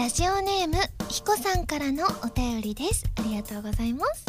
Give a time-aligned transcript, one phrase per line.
[0.00, 0.76] ラジオネーム
[1.10, 3.04] ひこさんからのお便りです。
[3.18, 4.24] ありがとうございます。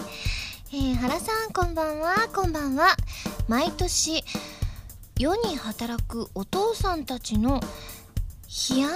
[0.73, 2.27] えー、原さんこんばんは。
[2.35, 2.97] こんばんは。
[3.47, 4.21] 毎年
[5.17, 7.61] 世に働くお父さんたちの
[8.69, 8.89] 悲哀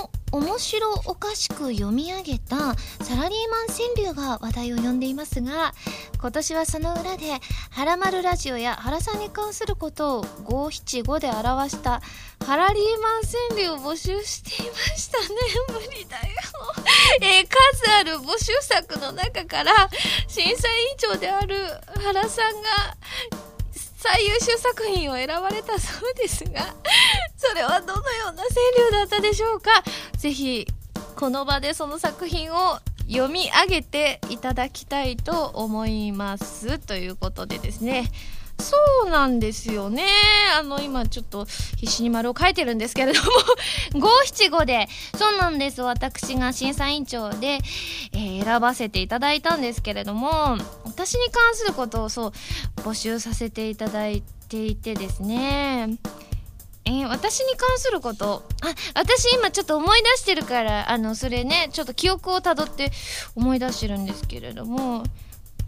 [0.00, 5.74] を面白おかしく読み上げたサラリーマン川柳が話題を呼んでいますが
[6.18, 7.38] 今年はその裏で
[7.70, 12.00] 「はらまるラジオ」や原さんに関することを五七五で表した
[12.46, 15.26] ハラリーマン川柳を募集していましたね。
[15.68, 16.24] 無理だよ。
[17.22, 19.88] えー、数ある募集作の中から
[20.26, 22.96] 審査委員長である原さんが
[24.02, 26.74] 最優秀作品を選ばれたそうですが
[27.36, 28.46] それはどのような川
[28.86, 29.82] 柳だったでしょうか？
[30.16, 30.66] ぜひ
[31.16, 32.78] この場でその作品を
[33.08, 36.78] 読み上げていただきたいと思います。
[36.78, 38.10] ということでですね
[38.60, 40.06] そうなんですよね。
[40.58, 43.30] あの、今ちょっと必死に丸を書いてるんですけれども
[44.00, 44.88] 五七五で、
[45.18, 45.82] そうなんです。
[45.82, 47.58] 私が審査委員長で、
[48.12, 52.32] えー、選ばせていただいたんですけれども、私に関することをそう、
[52.82, 55.98] 募集させていただいていてですね。
[56.84, 58.42] えー、私に関すること？
[58.60, 62.90] あ私今ちょっと思い出してるからあのそれねちょっと記憶をたどって
[63.36, 65.04] 思い出してるんですけれども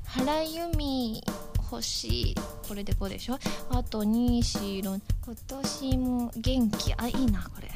[0.06, 1.22] 原由美
[1.64, 2.34] 星
[2.68, 3.38] これでこうでしょ？
[3.70, 6.94] あと2 4 6今年も元気？
[6.96, 7.68] あいいなこれ。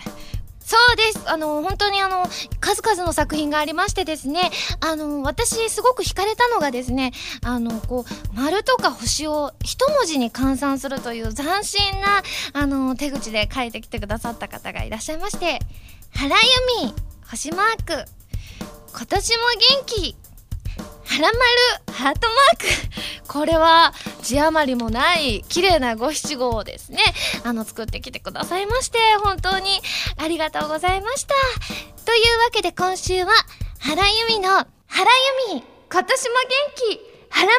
[0.60, 1.30] そうです。
[1.30, 2.26] あの本当にあの
[2.60, 4.50] 数々の作品がありましてですね。
[4.80, 12.22] あの私すごく惹かれたのがですねあのこう丸とか星を一文字に換算するという斬新な
[12.52, 15.58] あの手口で書いてきてくださった方がいらっしゃいまして。
[16.10, 16.94] 原由美
[17.30, 18.04] 星マーク。
[18.94, 19.44] 今年も
[19.78, 20.16] 元気。
[21.08, 22.66] はらまるハートマーク。
[23.32, 27.02] これは字余りもない綺麗な五七五をですね。
[27.44, 29.80] あの作ってきてくださいまして本当に
[30.18, 31.34] ありがとうございました。
[32.04, 33.32] というわけで今週は
[33.80, 34.66] 原由美の原
[35.48, 37.00] 由美今年も元気
[37.30, 37.54] はらま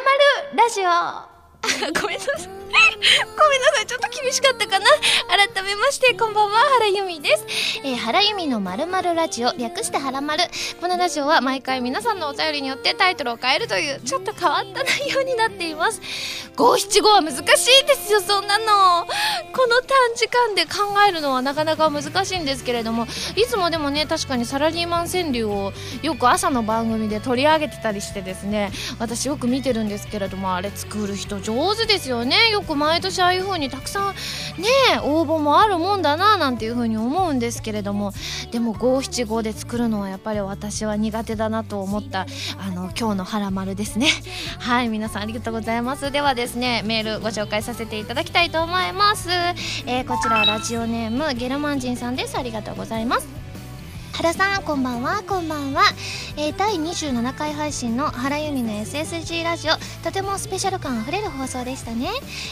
[0.51, 1.99] るラジオ。
[2.01, 2.58] ごめんなさい。
[2.69, 4.85] ごめんなさいちょっと厳しかったかな。
[5.29, 7.45] 改めましてこんばんは原由美です、
[7.83, 10.43] えー、原由美のまるまるラジオ略してはらまる。
[10.79, 16.01] このラジオは毎回皆さんのお便りによってタイトルを変えるというちょっと変わった内容になっています。
[16.55, 19.07] 五七五は難しいですよそんなの。
[19.53, 25.71] この短時間で考えるのはなかなか難しいんですけれどもいつもでもね確かにサラリーマン川柳を
[26.03, 32.49] よく朝の番組で取り上げてたりしてですね私よく見てるんですけれどもあれ作る人上手ですよね。
[32.59, 34.13] よく毎年ああいう風にたくさん
[34.61, 34.67] ね
[35.03, 38.11] 応募もあるもんだななんていう風に思うんですけれども
[38.51, 42.25] でも五七五で作るのはやっぱり私は苦手だなと思った
[42.57, 44.09] あの今日の「はらまる」ですね。
[44.59, 46.11] はい皆さんありがとうございます。
[46.11, 49.29] ではですねメールご紹介させていただきたいと思います、
[49.85, 52.37] えー、こちらラジオネームゲルマン人さんです。
[52.37, 53.38] ありがとうございます。
[54.19, 55.81] 原さんこんばんはこんばんは、
[56.35, 62.09] えー、第27回配信の原由美の SSG ラジオとてもスペシャル感あふれる放送でしたね、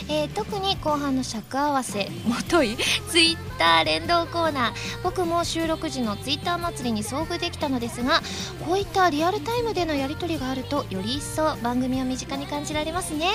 [0.07, 2.77] えー、特に後半の尺合わせもとい
[3.11, 4.73] ツイッター連動コーナー
[5.03, 8.21] 僕も収録時のツイッター祭りに遭遇できたのですが
[8.65, 13.27] こういったリアルタイムでのやり取りがあるとより一層番組を身近に感じられますね。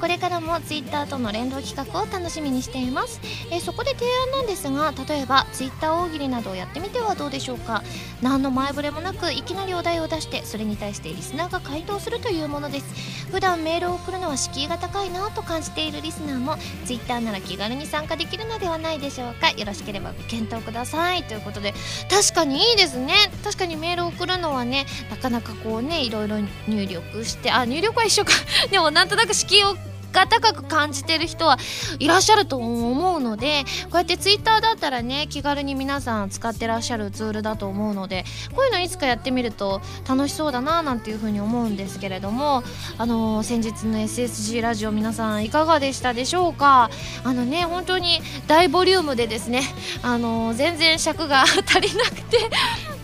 [0.00, 7.71] これからもツイッターとの連動企画を楽しみにしています、えー、そこで提案なんですが例えばツイッター大喜利などをやってみてはどうでしょうか？
[7.72, 7.82] か。
[8.20, 13.30] 何の前触れもなくいきなりお題を出してそれに対してリスナーが回答するというものです。
[13.30, 19.50] 普段メールを送るのは敷居が高いなと感じているリスナーも Twitter なら気軽に参加できるのではないでしょうか。
[19.50, 21.24] よろしければご検討ください。
[21.24, 21.72] ということで
[22.10, 23.14] 確かにいいですね。
[23.42, 26.36] 確かにメールを送るのはねなかなかこうねいろいろ
[26.68, 28.32] 入力してあ入力は一緒か。
[28.70, 29.76] でもなんとなく敷居を
[30.12, 31.58] が高く感じてる人は
[31.98, 38.24] いらっしゃると思うのでこうやってツイッターだったらね気軽に皆さん使ってらっしゃるツールだと思うので
[38.54, 42.62] こういうのいつかやってみると楽しそうだななんていうふうに思うんですけれども
[42.98, 46.90] あのー、先日の SSG ラジオ皆さんいかがでしたでしょうか？
[47.24, 49.62] あのね本当に大ボリュームでですね
[50.02, 52.38] あのー、全然尺が足りなくて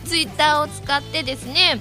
[0.05, 1.81] ツイッターを使ってですね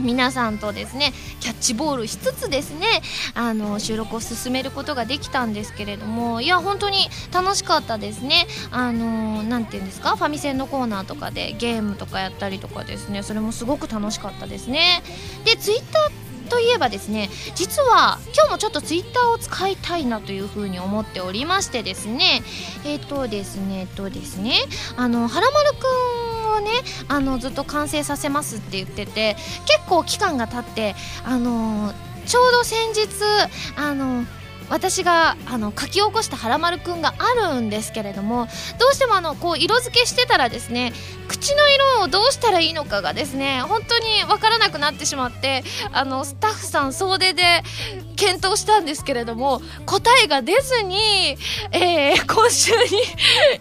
[0.00, 2.86] 皆さんとですねキャッチボールしつつですね
[3.34, 8.46] あの収録を進めることができたんですけれどもいや本当に楽しかったですね。
[8.70, 15.02] あの何て言うんですかファミセンのコーナーとかでゲームとかやったりとかですねそれもすごく楽しかったですね。
[15.44, 22.42] でツイッターといえばですね実は今日もちょっとツイッターを使いたいなというふうに思っておりましてですね
[22.84, 24.54] えっ、ー、とですねえっとですね
[24.96, 26.70] あのはらまるくんをね
[27.08, 29.36] あのずっと完成させますって言ってて
[29.66, 30.94] 結構期間が経って
[31.24, 31.92] あの
[32.26, 33.08] ちょうど先日
[33.76, 34.24] あの
[34.70, 38.46] 私があの書き起こしたはらまるくんがあるんですけれども
[38.78, 40.92] どうしてもあのこう色付けしてたらですね
[41.26, 47.42] 口の色をどうしたらいいのかがですね本当に分からなくなってしまってあのスタッフさん総出で
[48.20, 51.38] 検討したんですけれども答えが出ずに、
[51.72, 52.76] えー、今週に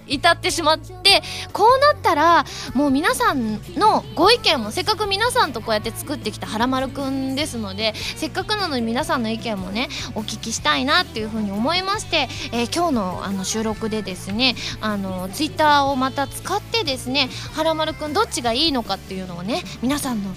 [0.08, 1.22] 至ってしまって
[1.54, 20.32] こうなったらもう皆さんのご意見もせっかく皆さんとこうやって作ってきたはらまるくんですのでせっかくなのに皆さんの意見もねお聞きしたいなっていうふうに思いまして、えー、今日のあの収録でですねあのツイッターをまた使ってですねはらまるくんどっちがいいのかっていうのをね皆さんの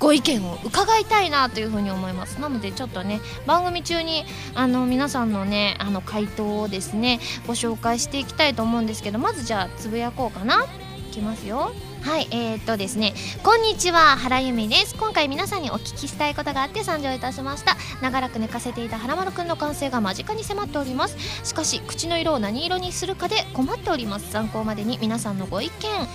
[0.00, 2.40] ご意見を伺いたいなというふうに思います。
[2.40, 4.24] なのでちょっとね番組中に
[4.54, 10.64] あの皆さんのねあの回答をですねご紹介していきたいと思うんですけどまずじゃあつぶやこうかな。
[11.10, 11.72] いきますよ。
[12.02, 13.14] はいえー、っとですね。
[13.42, 14.94] こんにちは原由美です。
[14.94, 17.76] 今回皆さんにお聞きしたいことがあって参上いたしました。
[18.00, 21.16] 長らく寝かせていた原丸くんの完成が間近に迫っております。
[21.44, 24.30] しかし口の色を何色にするかで困っております。
[24.30, 25.90] 参考までに皆さんのご意見。
[25.90, 26.06] は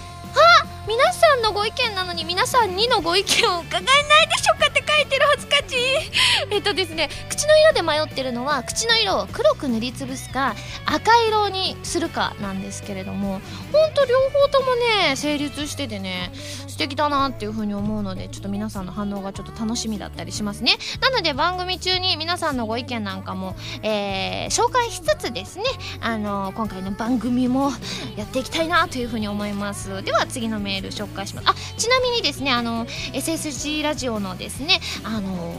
[0.88, 5.76] 皆さんのご意見なのに皆さんにのご意見を伺えないでしょうかって書いてる恥ずかしい。
[6.52, 10.56] えっとですね口の色で迷ってるのは口の色を黒く塗りつぶすか
[10.86, 13.42] 赤色にするかなんですけれども
[13.72, 16.32] ほんと両方ともね成立しててね
[16.68, 20.74] 素敵だなっていう風に思うのでちょっと皆さんの反応がちょっと楽しみだったりしますね。
[21.02, 25.64] なので番組中に皆さんのご意見なんかも、えー、紹介しつつですね
[26.02, 27.72] あの今回の番組も
[28.18, 30.04] やっていきたいなという風に思います。
[30.04, 31.50] では次のメール紹介します。
[31.50, 35.56] あちなみにですねあの SSG ラジオのですねあの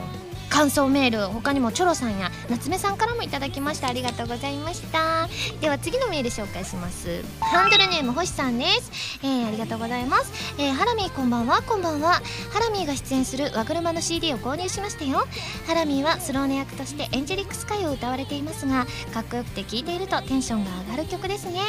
[0.48, 3.88] 感想メール他にもチョロさんや夏目さんからもいただきました。
[3.88, 5.28] ありがとうございました。
[5.60, 7.22] では次のメール紹介します。
[7.40, 11.62] ハンドルネーム星さんです、えー、ありがとうございます、えー、ハラミーこんばんは。
[11.62, 12.22] こんばんは。
[12.52, 15.26] ハラミーが出演する和車の CD を購入しましたよ。
[15.66, 21.60] ハラミーはスローネ役としてエンジェリックスカイを歌われていますがかっこよくて聴いているとテンションが上がる曲ですね。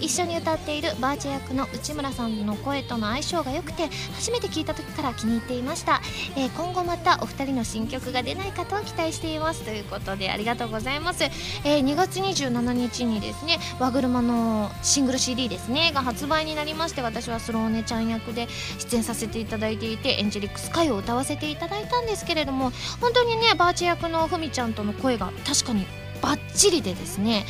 [0.00, 6.00] 一緒に歌っているバーチャ役の内村さんの声との相性が良くて初めて聞いた時から気に入っていました、
[6.36, 9.62] えー、今後またお二人の新曲が出ないかと期待しています。
[9.62, 25.86] ということでありがとうございます、えー、2月27日にですね和車のシングル CD ですねが発売になりまして私はスローネちゃん役で出演させていただいていてエンジェリックスカイを歌わせていただいたんですけれども本当にねバーチ役のふみちゃんとの声が確かに
[26.26, 27.46] バッチリでですね。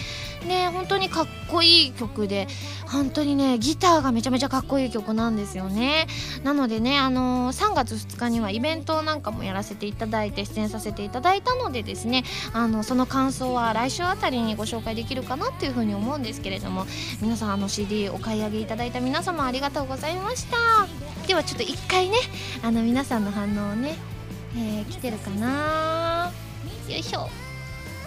[0.46, 2.46] ね本当にかっこいい曲で
[2.86, 6.06] 本当にねギターがめちゃめちゃかっこいい曲なんですよね。
[6.44, 16.84] なのでねあのー、3月2日にはイベントなんかもやらせていただいて出演させていただいたのでですねあのその感想は来週あたりにご紹介できるかなっていうふうに思うんですけれども
[17.22, 20.56] 皆さんあの CD お買い上げいただいた皆様ありがとうございました。
[21.26, 22.18] ではちょっと一回ね
[22.62, 23.96] あの皆さんの反応をね、
[24.54, 26.30] えー、来てるかな
[26.88, 27.30] よいしょ。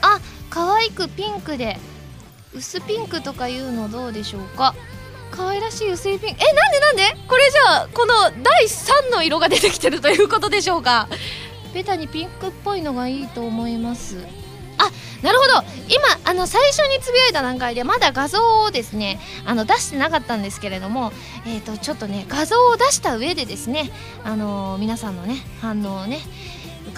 [0.01, 1.77] あ可愛くピンクで
[2.53, 4.75] 薄ピンクとかいうのどうでしょうか？
[5.31, 6.41] 可愛らしい薄いピンク。
[6.41, 7.03] えなんでなんで？
[7.27, 8.13] これじゃあこの
[8.43, 11.07] 第3の色が出てきてるということでしょうか？
[11.73, 14.17] ベタにピンクっぽいのがいいと思います。
[14.79, 14.89] あ
[15.21, 15.67] なるほど。
[15.89, 21.11] 今あの最初につぶやいた段階でまだ画像をですねあの出してなかったんですけれども、
[21.45, 23.91] えーと、とちょっとね画像を出した上でですね、
[24.23, 26.19] あのー、皆さんのね反応をね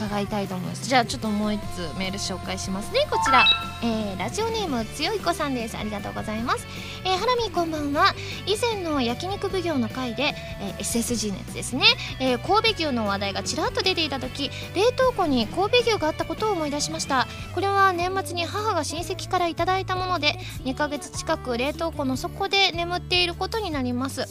[0.02, 0.88] 伺いたいと思います。
[0.88, 1.60] じゃあちょっともう1
[1.94, 3.08] つメール紹介しますね。
[3.10, 3.46] こちら、
[3.84, 5.78] えー、ラジオネームつよいこさんです。
[5.78, 6.66] ありがとうございます、
[7.06, 8.14] えー、ハラミーこんばんは。
[8.48, 11.86] 以前の焼肉奉行の回で、えー、SSG のやつですね、
[12.20, 17.28] えー、神戸牛の話題がちらっと出ていた時冷凍庫に神戸牛があったことを思い出しました。
[17.54, 24.26] これは年末に母が親戚からいただいたもので2ヶ月近く冷凍庫の底で眠っていることになります。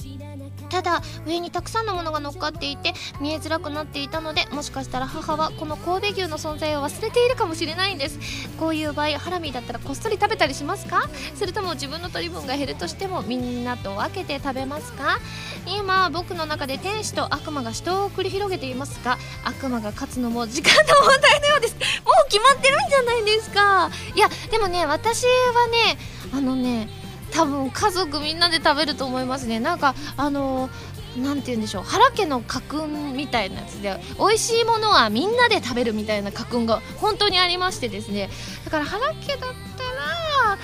[0.70, 8.18] ただ上にたくさんのものが乗っかっていて見えづらくなっていたのでもしかしたら母はこの神戸牛の存在を忘れているかもしれないんです。
[8.58, 11.08] こういう場合ハラミだったらこっそり食べたりしますか？
[11.34, 15.18] それとも自分の取り分が減るとしてもみんなと分けて食べますか？
[15.66, 21.74] 今僕の中で天使と悪魔が死闘を繰り広げていますが悪魔が勝つのも時間の問題のようです。
[21.74, 23.90] もう決まってるんじゃないですか。
[24.14, 25.98] いやでもね私はね
[26.32, 26.88] あのね
[27.32, 29.60] 多分家族みんなで食べると思いますね。
[29.60, 30.68] なんかあの
[31.16, 31.82] なんて言うんでしょう。
[31.82, 38.30] 原家の家訓みたいなやつで美味しいものはみんなで食べるみたいな家訓が本当にありましてですね。
[38.64, 40.58] だから原家だったら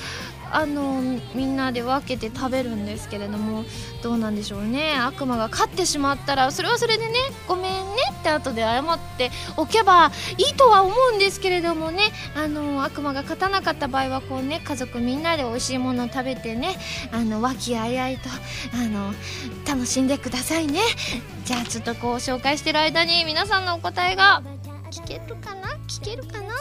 [0.52, 1.02] あの
[1.34, 3.64] みんなで分けて食べるんですけれども
[4.02, 4.94] どうなんでしょうね。
[4.96, 7.14] 悪魔が勝ってしまったらそれはそれでね
[7.48, 7.80] ごめんね
[8.20, 12.12] って後で謝っておけばいいとは思うんですけれどもね。
[12.36, 16.76] あの悪魔が勝たなかった場合はこうね家族みんなで美味しいものを食べてね
[17.12, 18.28] あの和気あいあいと
[18.74, 19.12] あの
[19.66, 20.80] 楽しんでくださいね。
[21.44, 24.42] じゃあちょっとこう紹介してる間に皆さんのお答えが
[24.90, 25.68] 聞けるかな？
[25.88, 26.54] 聞けるかな？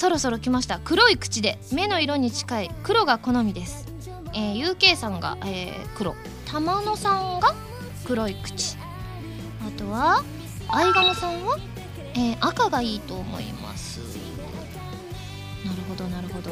[0.00, 0.80] そろそろ来ました。
[0.82, 3.86] 黒い口で目の色に近い黒が好みです。
[4.32, 6.14] えー、UK さんが、えー、黒。
[6.46, 7.54] 玉野さんが
[8.06, 8.78] 黒い口。
[9.60, 10.24] あとは
[10.68, 11.58] 相鴨さんは、
[12.14, 14.00] えー、赤がいいと思います。
[15.66, 16.50] なるほどなるほど。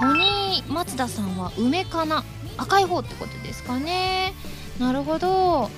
[0.00, 2.24] トニー松田さんは梅かな。
[2.56, 4.34] 赤い方ってことですかね。
[4.80, 5.70] なるほど。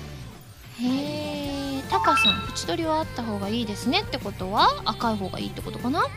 [0.79, 5.99] へえタカさん縁取りはあった方がいいですねってことは赤い方がいいってことかな？
[5.99, 6.09] あれ？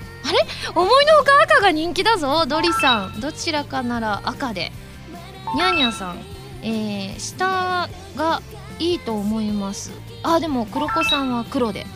[0.74, 3.20] 思いのほか赤が人気だぞドリさん。
[3.20, 4.72] どちらかなら赤で。
[5.54, 6.18] ニャーニャーさん。
[6.62, 8.42] えー、下が
[8.78, 9.92] いいと思います。
[10.22, 11.86] あでも黒子さんは黒で。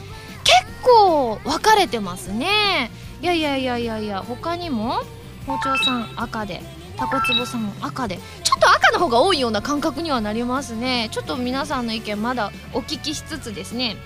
[0.45, 2.91] 結構分かれてますね。
[3.21, 5.03] いやいやいやいやいや他にも
[5.47, 6.63] 包丁さん赤で。
[7.03, 11.09] タコツボさん赤でちょっと赤の方が多いような感覚にはなりますね。
[11.11, 13.97] ちょっと皆さんの意見まだお聞きしつつですね。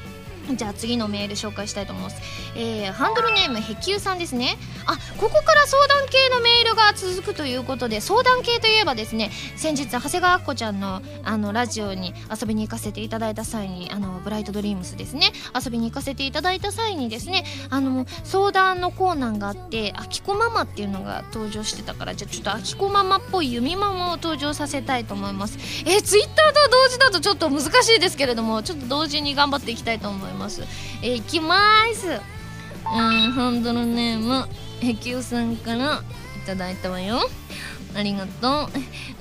[0.55, 2.17] じゃあ次のメール紹介したいと思います。
[2.55, 4.57] えー、ハンドルネーム、へきゅうさんですね。
[4.87, 25.59] あ、ここから相談系のメールが続くということで、相談系といえばですね、先日、長谷川あっこちゃんの、あの、ラジオに遊びに行かせていただいた際に、あの、ブライトドリームスですね、遊びに行かせていただいた際にですね、あの、相談のコーナーがあって、あきこママっていうのが登場してたから、じゃあちょっとあきこママっぽいゆみママを登場させたいと思います。
[25.85, 30.36] えー、ツイッターと同時だとちょっと難しいですけれども、ちょっと同時に頑張っていきたいと思います。
[30.37, 30.62] ます。
[31.02, 31.57] えー、いきま
[31.95, 34.47] すうんハンドルネーム
[34.81, 36.02] へきゅうさんから
[36.37, 37.19] いただいたわよ
[37.97, 38.69] ありがとう。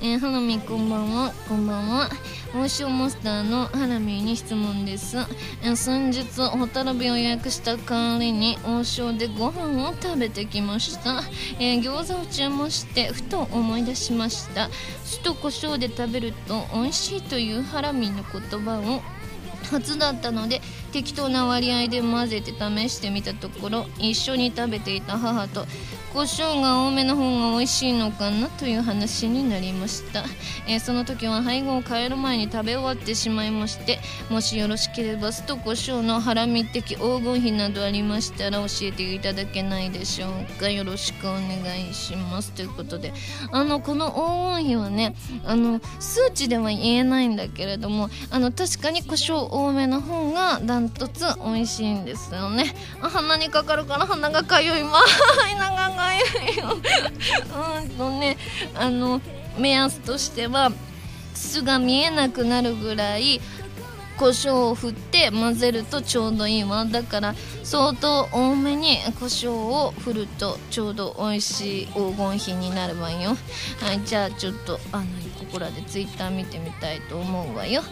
[0.02, 2.10] えー、花見こんばんは、こんばんは。
[2.54, 5.16] 王将モスターの花見に質問です。
[5.62, 11.22] えー、先日、ホタルビを予約した代わりに、王将でご飯を食べてきました。
[11.58, 14.68] えー、餃子を注文して、ふと思い出しました。
[15.04, 19.00] 酢と胡椒で食べると美味しいというハラミの言葉を
[19.70, 20.60] 初だったので
[20.92, 25.66] 適当な割合で混ぜて試してみたところ一緒に食べていた母と
[26.12, 30.24] 胡椒が多めの方が美味しいのかなという話になりました、
[30.66, 33.98] えー、その時は配合を変える前に食べ終わってしまいまして
[34.30, 40.70] もしよろしければ酢と胡椒のハラミ的黄金比などありましたら教えていただけないでしょうか。
[40.70, 41.40] よろしくお願
[41.88, 42.52] いします。
[42.52, 43.12] ということで
[43.52, 45.14] あのこの黄金比はね
[45.44, 52.74] あの数値では言えないんだけれどもあの確かに胡椒多めの方がダントツ美味しいんですよね。
[53.00, 54.82] 鼻にかかるから鼻がかゆい。
[54.82, 56.76] ま鼻がいよ。
[57.80, 58.36] うんとね。
[58.74, 59.20] あの
[59.58, 60.72] 目安としては
[61.34, 63.40] 巣が見えなくなるぐらい
[64.18, 66.84] 胡椒を振って混ぜるとちょうどいいわ。
[66.86, 73.36] だから相当多めに胡椒を振るとちょうど美味しい黄金比になるわよ。
[73.80, 75.04] はいじゃあちょっとあの
[75.46, 77.82] こらでツイッター見てみたいと思うわよ。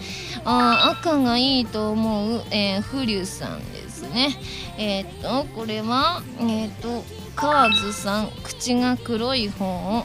[0.45, 4.37] あ赤がいいと思う、えー、フリュさんですね。
[4.79, 7.05] えっ、とこれはえっ、と
[7.37, 10.05] カーズさん口が黒い方。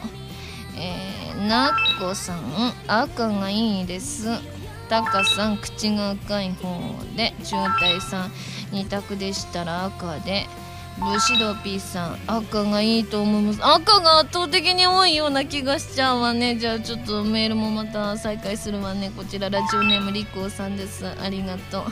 [0.82, 4.30] えー、ナッコさん赤がいいです。
[4.90, 6.80] タカさん口が赤い方
[7.16, 8.32] で渋滞さん
[8.72, 10.48] 2択でしたら赤で。
[11.00, 13.60] ブシドピーさん赤がいいと思います。
[13.64, 16.58] 赤が圧倒的に多いような気がしちゃうわね。
[16.58, 19.10] じゃあちょっとメールもまた再開するわね。
[19.16, 21.08] こちらラジオネームリコーさんです。
[21.08, 21.84] ありがとう、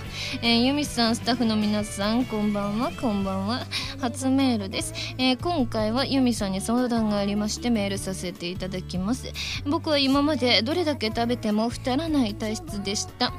[0.42, 2.92] えー、ユミさんスタッフの皆さんこんばんは。
[2.92, 3.66] こんばんは。
[4.02, 9.32] 初メールです、えー、今回はユミさんに相談がありましてメールさせていただきます。
[9.66, 13.32] 僕は今までどれだけ食べても太らない体質でした。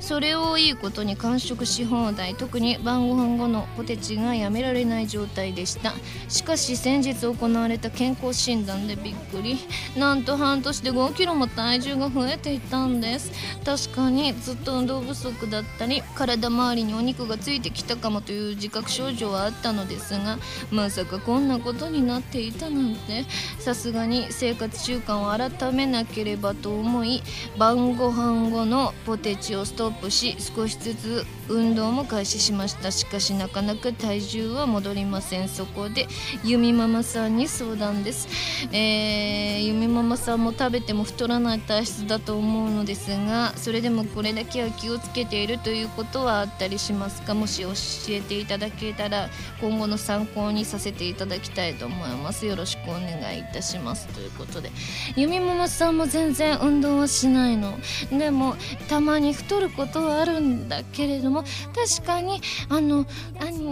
[0.00, 2.34] それをいいことに完食し放題。
[2.34, 5.92] 特に晩ご飯後のポテチがやめられない状態でした。
[6.28, 9.58] しかし先日行われた健康診断でびっくり。
[9.96, 13.30] なんと半年で5キロも体重が増えていたんです。
[13.64, 20.38] 確かにずっと運動不足だったり体周りにお肉がついてきたかもという自覚症状はあったのですが
[20.70, 23.24] まさかこんなことになっていたなんて。
[23.58, 27.22] さすがに生活習慣を改めなければと思い
[27.58, 32.90] 晩ご飯後のポテチをストップし少しずつ運動も開始しました。
[32.90, 36.08] しかしなかなか体重は戻りいませんそこで
[36.42, 38.26] ゆみママさんに相談です、
[38.72, 47.34] えー、ゆみママさんも食べても太らない体質だと思うのですがそれでもこれだけは気をつけているということはあったりしますか？
[47.34, 47.70] もし教
[48.08, 49.28] えていただけたら
[49.60, 52.46] 今後の参考にさせていただきたいと思います。
[52.46, 54.08] よろしくお願いいたします。
[54.08, 54.70] ということで
[55.16, 57.78] ゆみママさんも全然運動はしないの。
[58.10, 58.56] でも
[58.88, 61.44] たまに太ることはあるんだけれども
[61.74, 63.06] 確かにあの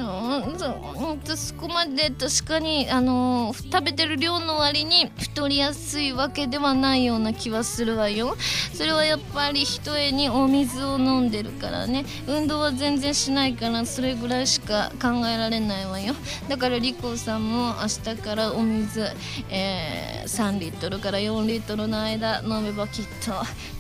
[0.00, 8.36] あのんとそこまで確かにあの、食べてる量の割に太りやすいわけではないような気はするわよ
[8.72, 16.14] それはやっぱりひとえにお水を飲んでるからね運動は全然しないからそれぐらいしか考えられないわよ
[16.48, 19.06] だからリコさんも明日からお水、
[19.50, 23.32] えー、3リットルから4リットルの間飲めばきっと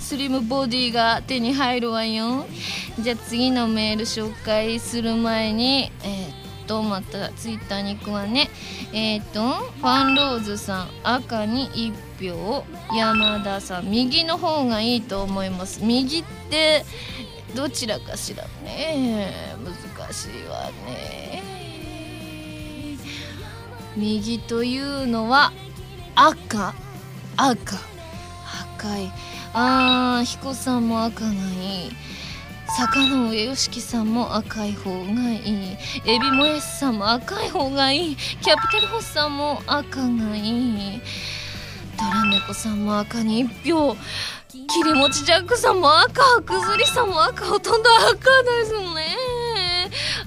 [0.02, 2.46] スリムボディが手に入るわよ。
[3.00, 8.48] じゃあ次のメール紹介する前にえーとまたツイッターに行くわね。
[8.92, 11.68] えっ、とファンローズさん赤に
[12.18, 12.64] 1票
[12.96, 13.90] 山田さん。
[13.90, 15.84] 右の方がいいと思います。
[15.84, 16.84] 右って
[17.54, 19.32] どちらかしらね。
[19.64, 21.42] 難しいわね。
[23.96, 25.52] 右というのは
[26.14, 26.74] 赤。
[27.36, 27.76] 赤。
[28.76, 29.12] 赤い。
[29.54, 31.88] あー彦さんも赤がい。
[31.88, 31.90] い
[32.74, 35.76] 坂上良樹さんも赤い方がいい。
[36.06, 38.16] エビもやしさんも赤い方がいい。
[38.16, 40.40] キャプテンホスさんも赤がい
[40.96, 41.00] い。
[41.98, 43.94] ドラ猫さんも赤に1票。
[44.48, 46.40] 切り餅ジャックさんも赤。
[46.42, 47.44] くずりさんも赤。
[47.44, 49.16] ほとんど赤ですね。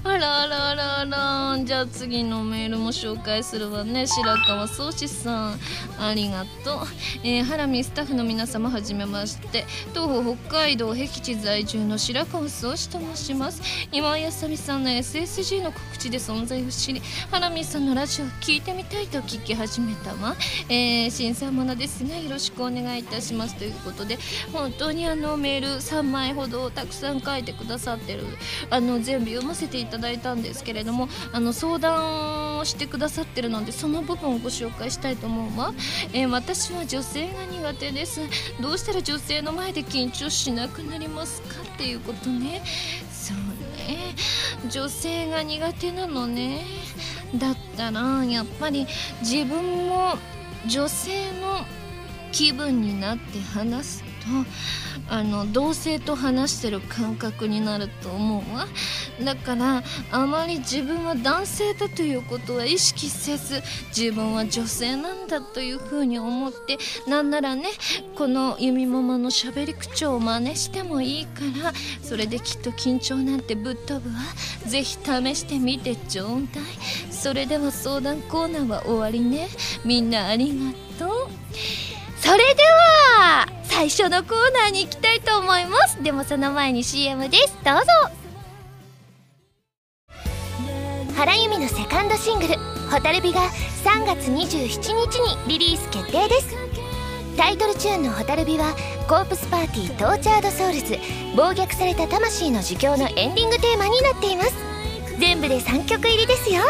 [0.04, 1.64] あらあらあらあら。
[1.64, 4.06] じゃあ次のメールも紹介するわね。
[4.06, 5.58] 白川宗志さん。
[5.98, 6.78] ありがとう、
[7.22, 9.64] えー、ハラミスタッフの皆様はじめまして。
[9.94, 13.62] 東方北海道僻地在住の白川宗志と申します。
[13.92, 17.02] 今井あさみさんの SSG の告知で存在を知り。
[17.30, 20.36] ハラミさんのラジオを聞いてみたいと聞き始めたわ、
[20.68, 23.56] えー、新参者ですがよろしくお願いいたします。
[23.56, 24.18] ということで
[24.52, 28.24] 本当にあのメール3枚ほどたくさん書いてくださってる。
[28.70, 35.72] あの全部読ませていただいたんですけれどもあの相談をしてくださってるのでその部分をご紹介したいと思うわ、
[36.12, 38.20] えー、私は女性が苦手です。
[38.60, 42.62] どうしたら女性の前で緊張しなくなりますかっていうことね。
[43.10, 43.36] そう
[43.78, 44.14] ね。
[44.70, 46.64] 女性が苦手なのね。
[47.34, 48.86] だったらやっぱり
[49.20, 50.16] 自分も
[50.66, 51.64] 女性の
[52.32, 54.05] 気分になって話す。
[55.08, 58.66] あの同性と話してる感覚になると思うわ。
[59.24, 63.62] だからあまり自分は男性だということは意識せず
[63.96, 66.78] 自分は女性なんだというふうに思って
[67.08, 67.68] なんならね
[68.16, 74.20] この弓ママのしゃべり口調を真似してもいいからそれできっと緊張なんてぶっ飛ぶわ。
[74.66, 76.64] ぜひ試してみてちょうだい。
[77.12, 79.48] それでは相談コーナーは終わりね。
[79.84, 80.52] みんなあり
[80.98, 81.95] がとう。
[82.26, 82.62] それで
[83.20, 86.02] は最初のコーナーに行きたいと思います。
[86.02, 87.56] でもその前に CM です。
[87.64, 87.86] どうぞ。
[91.14, 92.56] 原由実のセカンドシングル
[92.90, 93.42] 「蛍火」が
[93.84, 96.56] 3月27日にリリース決定です。
[97.36, 98.74] タイトルチューンの「蛍火」は
[99.08, 100.98] コープスパーティー Tortured Souls
[101.36, 104.52] 暴虐された魂の呪叫のエンディングテーマになっています。
[105.20, 106.64] 全部で3曲入りですよ。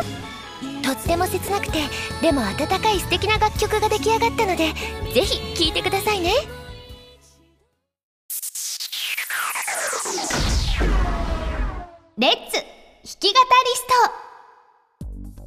[0.87, 1.81] とっても切なくて
[2.23, 4.73] でも温かい素敵な楽曲が出来上がったので
[5.13, 6.31] ぜひ聴いてくださいね。
[12.19, 12.63] レッツ弾
[13.21, 14.26] き語りスト。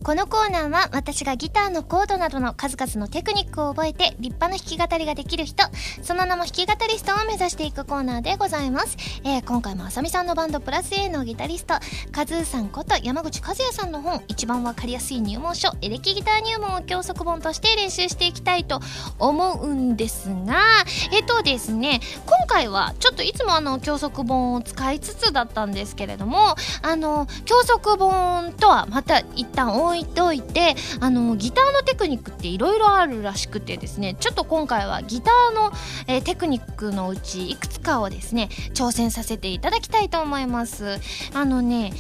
[0.10, 5.64] このコーナーは私がギターのコードなどの数々のテクニックを覚えて立派な弾き語りができる人
[6.02, 11.76] その名も弾き語りストを目指していくコーナーでございます、えー、今回もあさみさんのバンドプラス A のギタリスト
[12.12, 18.80] カズーさんこと山口和也さんの本一番わかりやすい入門書エレキギター入門を教則本として練習していきたいと
[19.20, 20.64] 思うんですが
[21.12, 35.72] えっ、とですね今回はちょっといつもあの教則本を使いつつだったんですけれどもあの教則本とはまた一旦置いておいてあのギターのテクニックっていろいろあるらしくてですねちょっと今回はギターの、
[36.08, 41.00] えー、テクニックのうちいくつかをですね挑戦させていただきたいと思います。
[41.34, 41.94] あのね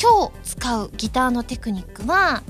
[0.00, 2.42] 今日使うギターのテクニックは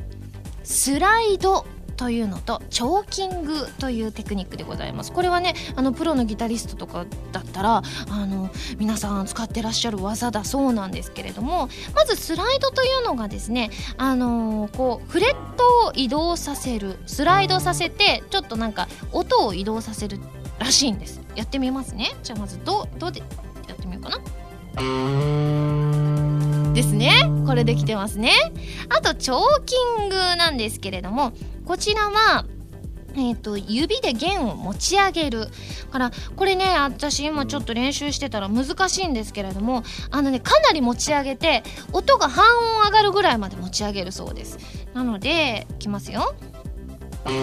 [0.65, 1.67] スライド
[2.03, 5.13] というのとチョーキングというテクニックでございます。
[5.13, 20.19] これはねあのプロのギタリストとかだったらあの皆さん使ってらっしゃる技だそうなんですけれどもまずスライドというのがですねあのー、こうフレットを移動させるスライドさせてちょっとなんか音を移動させる
[20.59, 21.21] らしいんです。
[21.37, 22.17] やってみますね。
[22.25, 23.27] じゃあまずどどうでや
[23.75, 24.19] ってみようかな。
[26.73, 27.31] ですね。
[27.47, 28.33] これできてますね。
[28.89, 31.33] あとチョーキングなんですけれども
[31.67, 32.45] こちらは
[33.15, 35.49] えーと、指で弦を持ち上げる。
[35.91, 42.47] からこれね私今ちょっと練習してたら難しいんですけれどもあのねかなり持ち上げて音が半
[42.79, 44.59] 音上がるぐらいまで持ち上げるそうです。
[44.95, 46.35] なのでいきますよ。
[47.25, 47.35] これ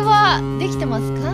[0.00, 1.30] はできてますか？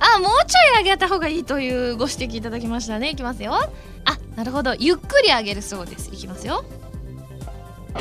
[0.00, 3.10] あもうちょい上げた方がいいというご指摘いただきましたね。
[3.10, 3.54] いきますよ。
[3.54, 4.72] あなるほど。
[4.76, 6.10] ゆっくり上げるそうです。
[6.12, 6.64] いきますよ。
[7.92, 8.00] は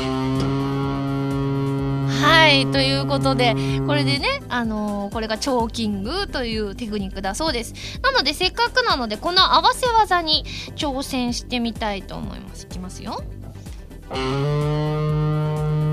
[2.47, 2.71] い。
[2.71, 3.55] ということで
[3.87, 7.73] これでねあのー、これがチョーキングというテクニックだそうです。
[8.03, 10.45] なのでせっかくなのでこの合わせ技に
[10.75, 12.65] 挑戦してみたいと思います。
[12.65, 13.23] いきますよ。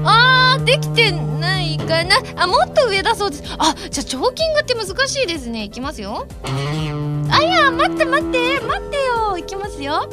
[0.04, 2.16] あーできてないかな。
[2.36, 3.44] あもっと上だそうです。
[3.56, 5.62] あじゃあチョーキングって難しいですね。
[5.64, 6.26] いきますよ。
[7.30, 9.38] あいや待って待って待ってよ。
[9.38, 10.08] いきますよ。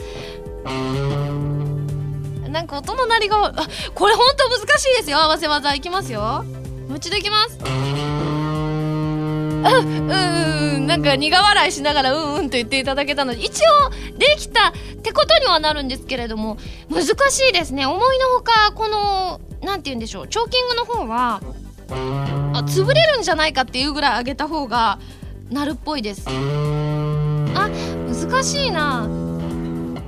[2.49, 3.53] なんか音の鳴りがあ
[3.95, 5.19] これほんと難しいですよ。
[5.19, 6.43] 合わせ技いきますよ。
[6.87, 7.57] もう一度いきます。
[9.63, 14.71] あうんなんか苦笑いしながらうんうんと言っていただけたので一応できたっ
[15.01, 16.57] てことにはなるんですけれども
[16.89, 17.85] 難しいですね。
[17.85, 20.27] 思いのほかこの何て言うんでしょう。
[20.27, 21.41] チョーキングの方は
[22.53, 24.99] あ潰れるんじゃないかっていうぐらい上げた方が
[25.49, 26.25] なるっぽいです。
[27.55, 29.07] あ難しいな。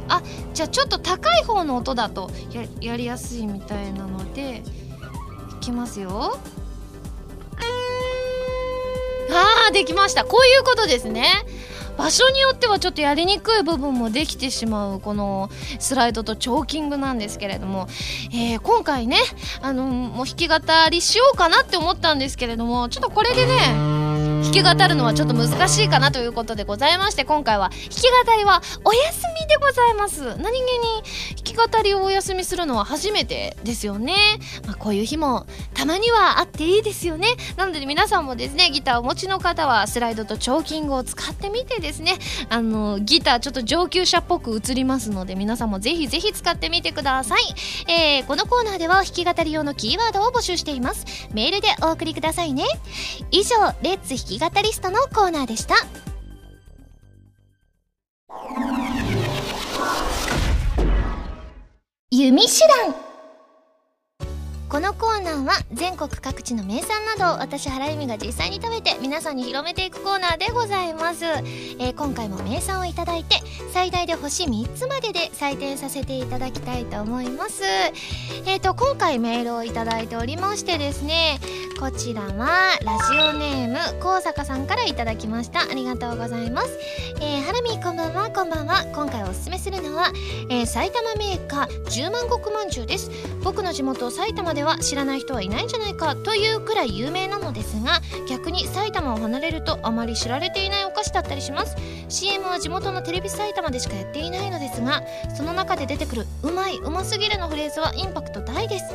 [0.10, 0.22] あ
[0.54, 2.30] じゃあちょっと高い方の音だと
[2.82, 4.64] やりやすいみたいなので
[5.52, 6.38] いきますよ。
[9.32, 10.26] あーできました。
[10.26, 11.26] こういうことですね。
[11.98, 17.88] 場所によってはちょっとやりにくい部分もできてしまうこのスライドとチョーキングなんですけれども、
[18.32, 19.18] えー、今回ね
[19.62, 20.56] あのもう弾き語
[20.90, 24.03] りしようかなって思ったんですけれどもちょっとこれでね
[24.44, 30.38] 弾き語るのはちょっと難しいかなということでございまして今回は弾き語りはお休みでございます。
[30.38, 34.16] 何気にき語りをお休みするのは初めてですよね、
[34.66, 37.28] まあ、こういう日もたまにはあっていいですよね。
[37.56, 42.13] なので皆さんもですねギターをお持ちの方はスライドとチョーキングを使ってみてですね
[42.50, 47.42] あのギターちょっと上級者っぽく映りますので皆さんもぜひぜひ使ってみてください、
[47.92, 51.06] えー、このコーナーでは弾き語り用のキーワードを募集しています。
[51.34, 52.63] メールでお送りくださいね。
[53.32, 55.76] 以上レッツ弾き語りストのコーナーでした。
[62.15, 62.93] 弓手段
[64.74, 73.36] このコーナーは全国各地の名産などを私原由美が実際に食べて皆さんに広めていくコーナーでございます、えー、今回も名産をいただいて
[73.72, 77.64] 最大で星3つまでで採点させていただきたいと思います。
[78.46, 81.40] えーと今回メールをいただいておりましてですね
[81.80, 85.62] こちらはラジオネーム高坂さんからいただきました。
[85.62, 86.80] ありがとうございます。
[87.20, 88.86] えー、ハラミこんばんはこんばんは。
[88.94, 90.12] 今回おすすめするのは、
[90.50, 93.12] えー、埼玉メーカー十万石まんじゅうです。
[93.44, 101.76] 僕の地元埼玉では知らない人はいないんじゃないかというくらい有名なのですが逆に埼玉を離れるとあまり知られていないお菓子だったりします。
[102.10, 105.02] CM は地元のテレビ埼玉でしかやっていないのですが
[105.36, 108.86] その中で出てくる「うまいうますぎる」のフレーズはインパクト大です。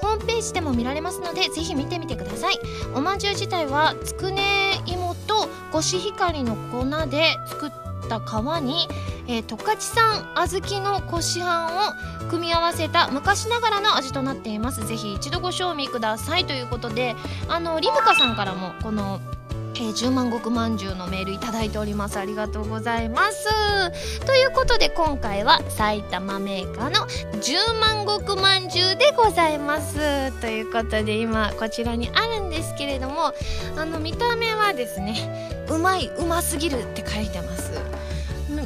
[0.00, 2.58] ホームページでも見られますのでぜひ見てみてください。
[2.94, 4.42] おまんじゅう自体はつくね
[4.86, 7.70] 芋とコシヒカリの粉で作っ
[8.08, 8.88] た皮に
[9.26, 14.86] えー、十勝産小豆のこしあんを組み合わせた昔ながらの味となっています。
[14.86, 16.44] ぜひ一度ご賞味ください。
[16.44, 17.14] ということで
[17.48, 19.20] あのリムカさんからもこの
[19.76, 22.16] えー、10万石まんじゅうのメールいただいております。
[22.16, 23.48] ありがとうございます。
[24.24, 27.06] ということで今回は埼玉メーカーの
[27.40, 30.30] 10万石まんじゅうでございます。
[30.40, 33.32] ということで今こちらにあるんですけれども
[33.76, 37.72] あの見た目はですねうまいうますぎるって書いてます。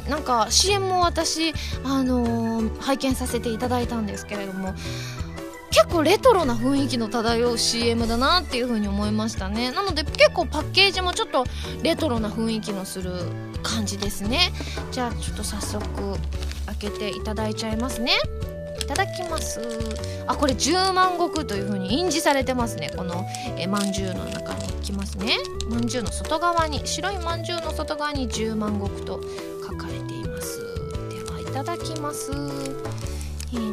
[0.09, 4.73] なんか CM も私、あのー、拝見させていただいたんですけれども
[5.71, 9.71] 結構レトロな雰囲気の漂う CM だなっていう風に思いましたね。
[9.71, 11.45] なので結構パッケージもちょっと
[11.83, 13.13] レトロな雰囲気のする
[13.61, 14.51] 感じですね。
[14.91, 15.79] じゃあちょっと早速
[16.65, 18.13] 開けていただいちゃいますね。
[18.81, 19.61] いただきます。
[20.25, 22.91] あこれ10万石という風に印字されてますね。
[22.97, 24.69] このえまんじゅうの中に。
[24.79, 25.33] いきますね。
[25.69, 29.21] まんじゅうの外側に白いまんじゅうの外側に10万石と
[31.51, 32.31] ただきます。
[32.31, 32.37] えー
[33.51, 33.71] とよ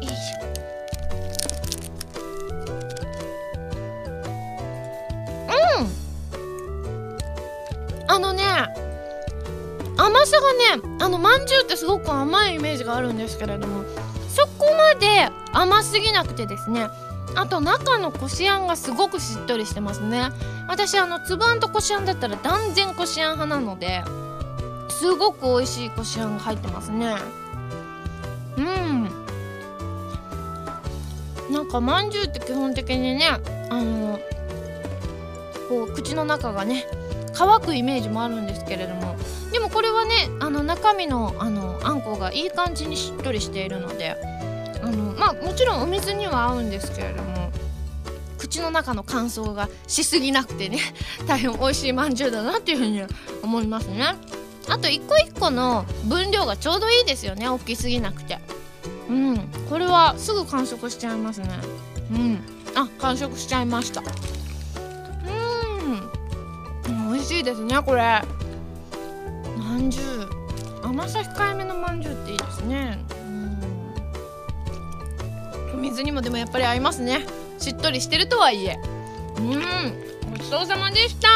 [0.00, 0.42] いしょ。
[5.80, 5.88] うん。
[8.08, 8.42] あのね
[9.96, 13.84] 甘さがねあのまんじゅうってすごく甘いイメージがあるんですけれども
[14.28, 16.88] そこまで甘すぎなくてですね
[17.34, 20.30] あと中のこしあんがすごくしっとりしてますね。
[20.68, 24.02] 私あの粒あんとこしあんだったら断然こしあん派なので
[25.02, 27.16] すごく美味しいこしあんが入ってますね。
[28.56, 29.10] うん。
[31.52, 33.26] なんかまんじゅうって基本的にね
[33.68, 34.20] あの
[35.68, 36.86] こう口の中がね
[37.34, 39.16] 乾くイメージもあるんですけれども。
[39.50, 44.16] でもこれはねあの中身のあのあんこがいい感じにしっとりしているので
[44.84, 47.50] あのまあもちろんお水には合うんですけれども
[48.38, 50.78] 口の中の乾燥がしすぎなくてね
[51.26, 53.02] 大変美味しいまんじゅうだなっていうふうに
[53.42, 54.14] 思いますね。
[54.68, 57.48] あと一個一個の分量がちょうどいいですよね。
[57.48, 58.38] 大きすぎなくて。
[59.08, 59.38] うん。
[59.68, 61.48] これはすぐ完食しちゃいますね。
[62.10, 62.40] うん。
[62.74, 64.00] あ完食しちゃいました。
[64.00, 64.04] う
[66.90, 67.12] ん。
[67.12, 68.22] 美味しいですねこれ。
[69.58, 70.86] まんじゅう。
[70.86, 73.04] 甘さ控えめのまんじゅうっていいですね。
[75.74, 75.82] うん。
[75.82, 77.26] 水にもでもやっぱり合いますね。
[77.58, 78.78] しっとりしてるとはいえ。
[79.38, 79.62] うん。
[80.30, 81.28] ごちそうさまでした。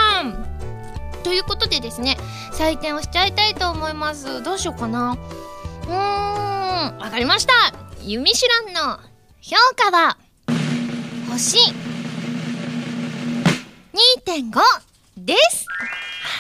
[1.27, 2.17] ということでですね
[2.53, 4.45] 採点をしちゃいたいと思います。
[4.45, 5.19] どうしようかな。
[5.83, 7.53] うーんわかりました。
[8.05, 9.03] ユミシュランの
[9.41, 10.17] 評価は
[11.29, 11.59] 星
[14.25, 14.61] 2.5
[15.17, 15.67] です。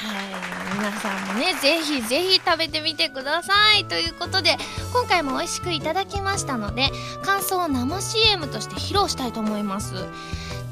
[0.04, 3.86] はい皆さんもねぜひぜひ食べてみてください。
[3.86, 4.56] ということで
[4.92, 6.90] 今回も美味しくいただきましたので
[7.24, 9.94] 感想を生 CM として披露したいと思います。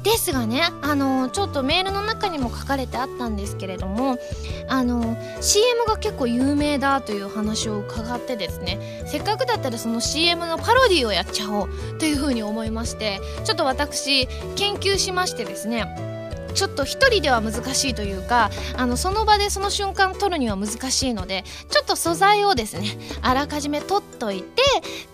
[0.05, 4.19] ですがねあのちょっとメールの中にも書かれてあったんですけれども
[4.67, 16.14] あの CM が結構有名だという話を伺ってですねせっかくだったらその CM のパロディをやっちゃおうというふうに思いましてちょっと私研究しましてですね
[16.55, 24.63] ちょっと1人では難しいというかあのその場でその瞬間撮るには難しいのでちょっと素材をですねあらかじめ撮っといて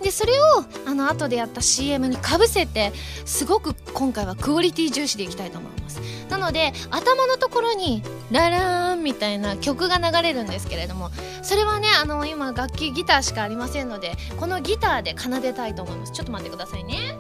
[0.02, 0.44] でそれを
[0.86, 2.94] あの後でやった CM にかぶせて
[3.26, 6.00] すごく今回はクオリティ重視でいきたいと思います。
[6.30, 8.02] なので頭のところに
[8.32, 16.14] ララーンみたいな曲が流れるんですけれどもそれはねあの今楽器ギターしかありませんのでこのギターで奏でたいと思います。
[16.14, 17.10] ちょっと待ってくださいね。
[17.10, 17.16] よ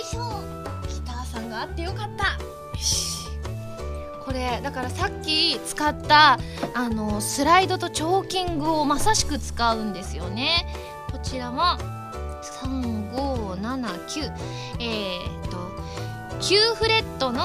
[0.00, 0.40] いしょ。
[0.88, 2.33] ギターさんがあってよかった。
[4.34, 6.38] れだからさっき使った
[6.74, 10.66] あのスライドとチョーキングをまさしく使うんですよね。
[11.10, 11.78] こちらは
[12.62, 14.32] 3579
[14.80, 15.56] えー、っと
[16.40, 17.40] 9フレットの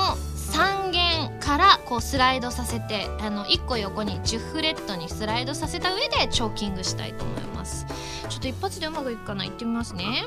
[0.51, 7.85] 3弦からこうスライドさせてあの1個横に10フレットにスライドさせた上でチョーキングしたいと思います。
[8.27, 9.45] ちょっと一発でうまくいくかな？
[9.45, 10.25] 行ってみますね。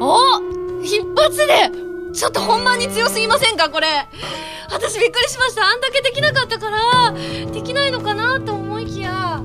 [0.00, 0.40] お
[0.82, 4.06] 一発でちょっと本番に強すぎませんかこれ。
[4.70, 5.66] 私びっくりしました。
[5.66, 7.12] あんだけできなかったから
[7.52, 9.42] できないのかなと思いきや。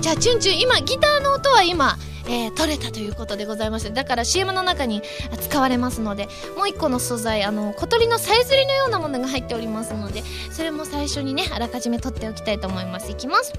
[0.00, 1.96] じゃあチュンチュン今ギターの音は今
[2.30, 5.02] えー、取れたということでございましてだから CM の中に
[5.40, 13.10] 使われますのでもう一個の素材あの小鳥のさえずりのようなものが入っておりますのでそれも最初にねあらかじめ取っておきたいと思います。
[13.10, 13.52] いきます。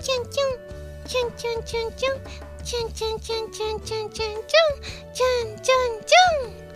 [0.00, 0.66] チュンチュン
[1.06, 2.45] チュンチュンチュンチュン。
[2.66, 6.66] チュンチュンチュンチュンチュンチュンチュンチュンチュンチュン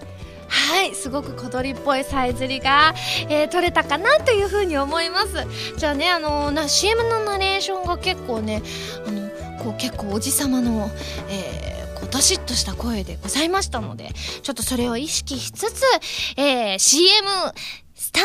[0.47, 2.95] はいすごく小鳥っぽいさえずりが、
[3.29, 5.45] えー、取れたかなというふうに思います。
[5.77, 8.63] じゃあねあのな CM のナレーションが結構ね
[9.05, 9.29] あの
[9.65, 10.89] こう結構おじさまの、
[11.29, 14.11] えー、こうどしっとした声でございましたので
[14.43, 15.83] ちょっとそれを意識しつつ、
[16.37, 17.27] えー、CM
[17.97, 18.25] スター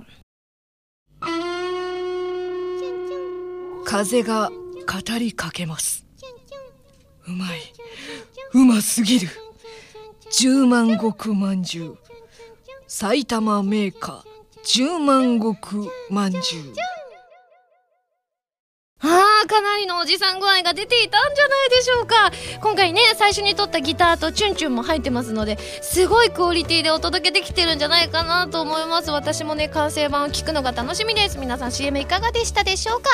[0.00, 0.16] ト。
[3.84, 6.05] 風が語りかけます。
[7.28, 7.60] うまい。
[8.52, 9.28] うますぎる。
[10.30, 11.98] 十万石まんじゅう
[12.88, 14.36] 埼玉メーカー。
[14.64, 15.54] 十万石
[16.10, 16.74] まんじゅう
[19.00, 22.30] ああかなのおじさん具合が出ていたんじゃないでしょうか。
[22.60, 29.10] 今回ね最初に撮ったギターとチュンチュンも入ってますのですごいクオリティでお届けできてるんじゃないかなと思います。
[29.10, 31.38] 私もね完成版を聞くのが楽しみです。
[31.38, 33.10] 皆さん CM いかがでしたでしょうか、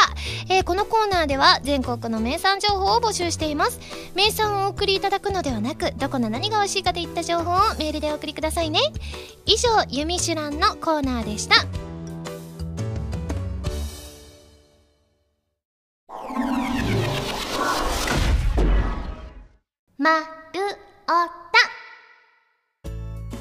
[0.48, 3.78] えー、このコーナーでは全国の名産情報を募集しています。
[4.14, 8.80] 名産をお送りいただくのではなくどこの何が美味しいかといった情報をメールでお送りくださいね。
[9.46, 11.91] 以上「ユミシュラン」のコーナーでした。
[20.02, 20.24] まる
[21.06, 21.71] おた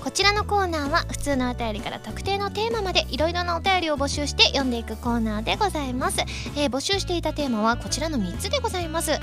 [0.04, 6.22] こちらのコーナーは普通のお便りから特定のテーマまでいろいろなお便りを募集して読んでいくコーナーでございます、
[6.56, 9.18] えー、募集していたテーマはこちらの3つでございます、え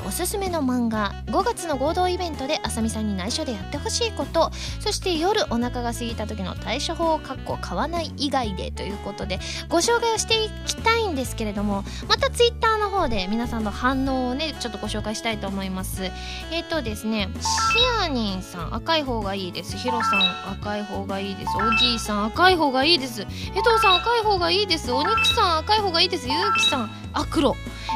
[0.00, 4.50] ー、おすすめの漫画5月の合同イベントであさみさんに内緒でやってほしいこと。
[4.80, 16.04] そして夜お腹が過ぎた時の対処法をかっこ買わない以外でということでご紹介をしていきたいんですけれどもまたツイッターの方で皆さんの反応をねちょっとご紹介したいと思います。
[16.04, 19.76] えっ、ー、とですねシアニンさん赤い方がいいです。
[19.76, 20.15] ヒロさん。
[20.16, 21.50] さん赤い方がいいです。
[21.56, 23.22] おじいさん赤い方がいいです。
[23.22, 24.90] 江藤さん赤い方がいいです。
[24.90, 26.28] お肉さん赤い方がいいです。
[26.28, 27.54] ゆうきさんあ黒。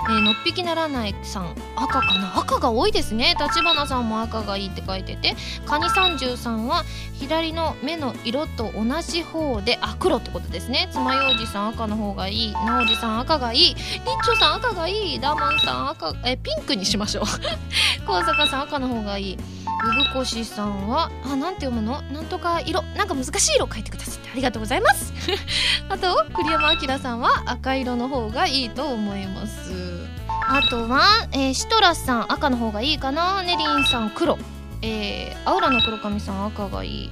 [0.09, 2.39] えー、のっぴきならないさん赤かな。
[2.39, 3.35] 赤が多いですね。
[3.39, 5.35] 立花さんも赤がいいって書いてて。
[5.67, 10.89] カニ30さんは左の目の色と同じ方であ黒ってことですね。
[10.93, 13.77] 爪楊枝さん赤の方がいい直じさん赤がいいりっ
[14.25, 15.21] ちょさん赤がいい。
[15.21, 17.25] ダーマンさん赤えピンクにしましょう。
[18.07, 19.39] 高坂さん赤の方がいい。
[19.83, 22.03] 産越さんはあなんて読むの？
[22.13, 25.13] なんとか色なんか難しい色書いてくださってありがとうございます。
[25.89, 30.09] あと栗山明さんは赤色の方がいいと思います。
[30.49, 33.43] あとは、えーシトラスさん赤の方がいいかな。
[33.43, 34.39] ネリンさん黒。
[34.83, 37.11] えー、アウラの黒髪さん赤がいい。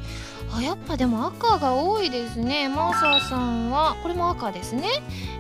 [0.50, 2.68] あやっぱでも赤が多いですね。
[2.68, 4.88] マーサーさんはこれも赤ですね。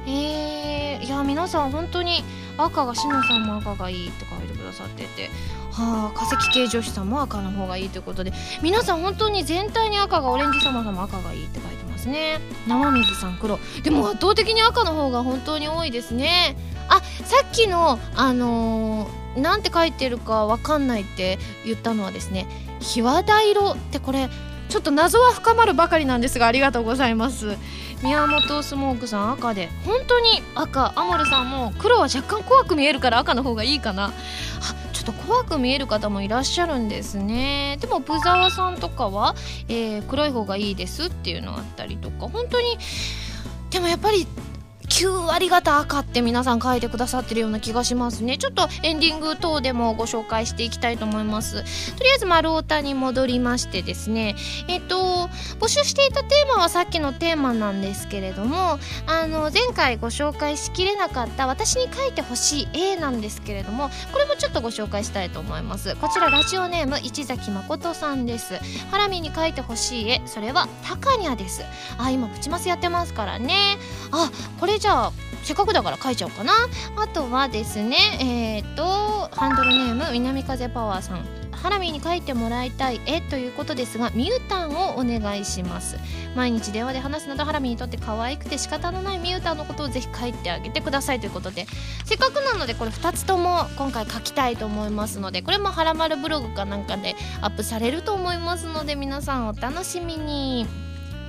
[0.06, 2.22] えー、いや皆さん本当に
[2.58, 5.30] 赤がしのさんも赤がいいって書いてくださってて
[5.72, 8.32] はあ化石系女子さんも赤の方がいいということで。
[8.62, 12.40] 皆さん本当に全体に赤がオレンジ様さんも赤がいいって書いてますね。
[12.66, 13.58] 生水さん黒。
[13.82, 16.56] でも圧倒的に赤の方が本当に多いですね。
[16.88, 22.46] あさっきのあのーなんて書いてるかわかんないって言ったのはですね
[22.80, 24.28] 日和田色ってこれ
[24.68, 27.56] ちょっと謎は深まるばかりなんですがありがとうございます。
[28.02, 29.70] 宮本スモークさん赤で。
[29.84, 30.92] 本当に赤。
[30.96, 34.06] アモルさんも黒は若干怖く見えるから赤の方がいいかな。
[34.06, 34.10] あ
[35.08, 37.78] と怖く見える方もいらっしゃるんですね。
[37.80, 39.34] でもブザワさんとかは、
[39.68, 42.28] えー黒い方がいいですっていうのあったりとか。
[42.28, 42.78] 本当に
[43.70, 44.26] でもやっぱり
[44.98, 48.36] 9割方赤って皆さん書いてくださってるような気がしますね。
[48.36, 51.62] ちょっとエンディング等でもご紹介していきたいと思います。
[51.94, 54.34] とりあえず丸太に戻りましてですね。
[54.66, 55.28] えっと
[55.60, 65.94] 募集していたテーマはさっきのテーマなんですけれどもあの前回ご紹介しきれなかった私に書いてほしい絵なんですけれどもこれもちょっとご紹介したいと思います。
[65.94, 68.58] こちらラジオネーム市崎誠さんです。
[68.90, 71.62] ハラミに書いてほしい絵それはタカニャです。
[71.98, 73.78] あ今プチマスやってますからね。
[74.10, 76.52] あこれじゃゃあせっかくだから書いちゃおうかな。
[76.96, 78.84] あとはですねえっ、と
[79.32, 81.38] ハンドルネーム南風パワーさん。
[81.62, 85.96] ハラミーに書いてもらいたい絵ということですがミュータンをお願いします。
[86.36, 91.66] 毎日電話で話すなどハラミにとって可愛くて仕方のないミュータンのことをぜひ書いてあげてくださいということで。
[92.04, 100.87] せっかくなのでこれ2つとも今回書きたいと思いますのでこれもハラマルブログかなんかでアップされると思いますので皆さんお楽しみに。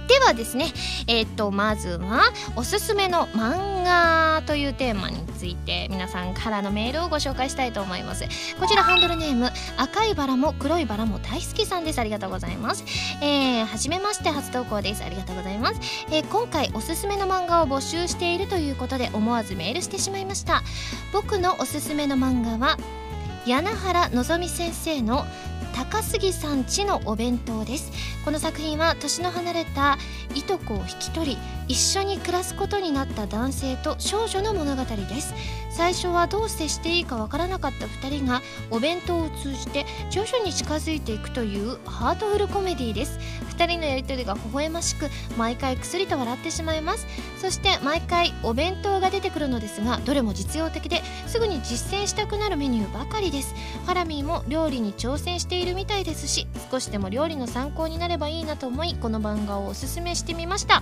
[0.10, 0.74] ではですね
[1.08, 2.24] えっ、とまずは
[2.56, 8.26] おすすめの漫画というテーマについて皆さんからのメールをご紹介したいと思います。
[8.60, 12.00] こちらハンドルネーム赤いバラも黒いバラも大好きさんです。
[12.00, 12.84] ありがとうございます。
[13.22, 15.04] えー、はじめまして初投稿です。
[15.04, 15.80] ありがとうございます、
[16.12, 20.64] えー今回おすすめの漫画を募集しているということで思わずメールしてしまいました。
[21.14, 22.78] 僕のおすすめの漫画は
[23.46, 25.26] 柳原のぞみ先生の
[25.76, 27.92] 高杉さんちのお弁当です。
[28.26, 29.98] この作品は年の離れた
[30.36, 35.34] いとこを引き取り一緒に暮らすことになった男性と少女の物語です。
[35.72, 43.20] 最初はどう接していいかわからなかった2人がお弁当を通じて徐々に近づいていくというハートフルコメディです。
[43.56, 47.08] 2人のやりとりが微笑ましく毎回くすりと笑ってしまいます。
[47.40, 53.56] そして毎回お弁当が出てくるのですがどれも実用的ですぐに実践したくなるメニューばかりです。
[53.86, 60.82] ハラミーも料理に挑戦しているみたいですし少しでも料理の参考になればいいなと思いこの漫画をおすすめしてみました。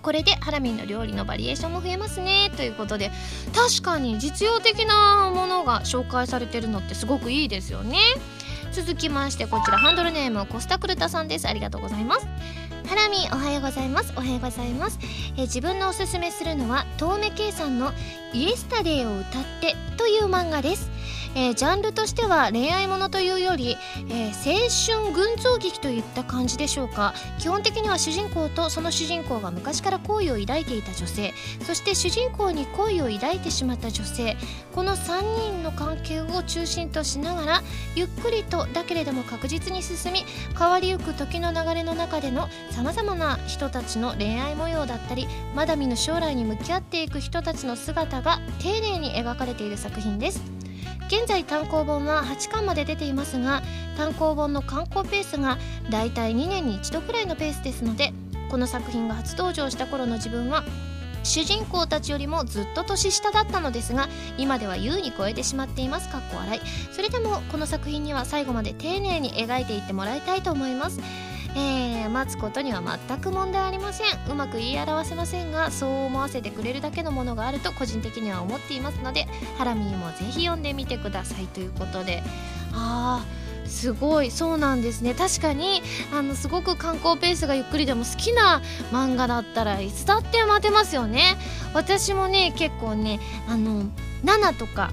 [0.00, 2.50] これでハラミーの料理のバリエーションも増えますね。
[2.56, 3.10] ということで
[3.54, 7.98] 確かに実用的なものが紹介されてるのってすごくいいですよね。
[8.72, 11.48] 続きましてこちらハンドルネームコスタクルタさんです。
[11.48, 12.26] ありがとうございます。
[12.88, 14.14] ハラミおはようございます。
[14.16, 14.98] おはようございます、
[15.36, 17.92] え自分のおすすめするのは遠目圭さんの
[18.32, 20.90] イエスタデーを歌ってという漫画です。
[21.34, 23.76] えージャンルとしては恋愛ものというより、
[24.10, 27.14] えー青春群像劇といった感じでしょうか。
[27.38, 31.32] 基本的には主人公とその主人公が昔から好意を抱いていた女性
[31.64, 34.36] そして主人公に好意を抱いてしまった女性
[34.74, 37.62] この3人の関係を中心としながら
[37.94, 40.24] ゆっくりとだけれども確実に進み
[40.58, 50.67] 変わりゆく時の流れの中でのさまざまな人たちの恋愛模様だったりまだ見ぬ将来に向き合っていく人たちの姿が丁寧に描かれている作品です。
[51.08, 53.62] 現在単行本は8巻まで出ていますが
[53.96, 55.58] 単行本の刊行ペースが
[55.90, 58.12] だいたい2年に1度くらいのペースですので
[58.50, 60.64] この作品が初登場した頃の自分は
[61.24, 66.08] 主人公たちよりもずっと年下だったのですが今では優に超えてしまっています。
[66.08, 66.60] かっこ笑い。
[66.92, 71.00] それでもこの作品には最後まで丁寧に描いていってもらいたいと思います。
[71.58, 74.06] えー待つことには全く問題ありません。
[74.30, 79.26] うまく言い表せませんがそう思わせてくれるだけのものがあると個人的には思っていますので
[79.58, 82.22] ハラミーもぜひ読んでみてくださいということで。
[82.72, 84.30] あーすごい。
[84.30, 85.12] そうなんですね。
[85.12, 91.36] 確かにあのすごく観光ペースがゆっくりでも好きな漫画だったらいつだって待てますよね。
[91.74, 93.84] 私もね結構ねあの
[94.24, 94.90] 7とか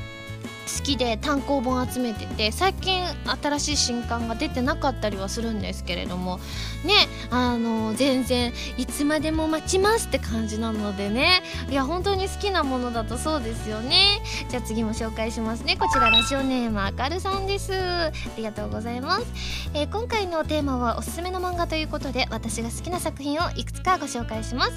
[0.65, 3.04] 好きで単行本集めてて最近
[3.41, 6.39] 新しい新刊が出てなかったりはするんですけれども
[6.84, 6.93] ね
[7.30, 11.43] あの全然いつまでも待ちますって感じなのでね。
[11.70, 14.22] いや本当に好きなものだとそうですよね。
[14.49, 15.76] じゃあ次も紹介しますね。
[15.78, 17.74] こちらラジオネームあかるさんです。
[17.74, 19.26] ありがとうございます、
[19.74, 24.72] えー、今回のテーマはおすすめの漫画ということで私が好きな作品をいくつかご紹介します。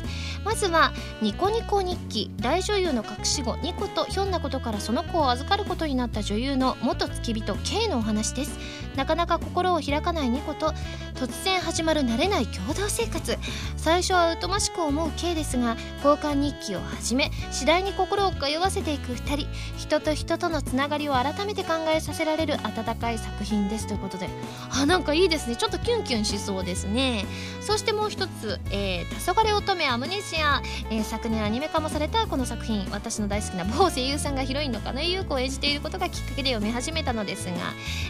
[0.45, 2.30] まずはニコニコ日記。
[2.41, 3.57] 大女優の隠し子。
[3.57, 8.59] ニコとひょんなことからその子を預かることになった女優の元付き人 K のお話です。
[8.97, 10.72] なかなか心を開かないニコと
[11.14, 13.39] 突然始まる慣れない共同生活。
[13.76, 19.49] 最初は疎ましく思う K ですが交換日記を始め次第に心を通わせていく2人。
[19.76, 24.29] 人と人とのつながりを改めて考えさせられる温かい作品ですということで。
[24.70, 25.57] あなんかいいですね。
[25.57, 27.24] ちょっとキュンキュンしそうですね。
[27.61, 32.89] そしてもう一つ「えー、黄昏乙女アムネシア」えー、昨年アニメ化もされたこの作品。
[32.91, 37.53] 私の大好きな某声優さんがヒロインの狩野優子を演じていることがきっかけで読み始めたのですが、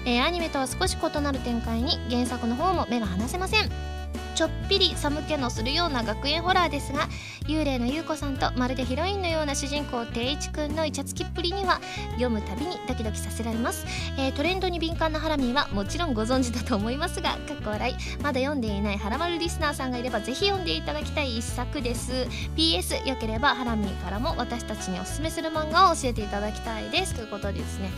[0.04, 3.97] えー、アニメとは少し異なる展開に原作の方も目が離せません。
[4.38, 7.08] ちょっぴり寒気のするような学園ホラーですが
[7.48, 11.80] 幽霊の優子さんとまるでヒロインのような主人公定一くんのイチャつきっぷりには
[12.10, 13.84] 読むたびにドキドキさせられます、
[14.16, 17.94] えー、トレンドに敏感なハラミーはもちろんご存知だと思いますがかっこ笑い。
[18.22, 22.12] まだ読んでいないハラマルリスナーさんがいればぜひ読んでいただきたい一作です。
[22.56, 27.14] PS よければハラミーからも私たちにおすすめする漫画を教えていただきたいです。
[27.14, 27.90] ということでですね。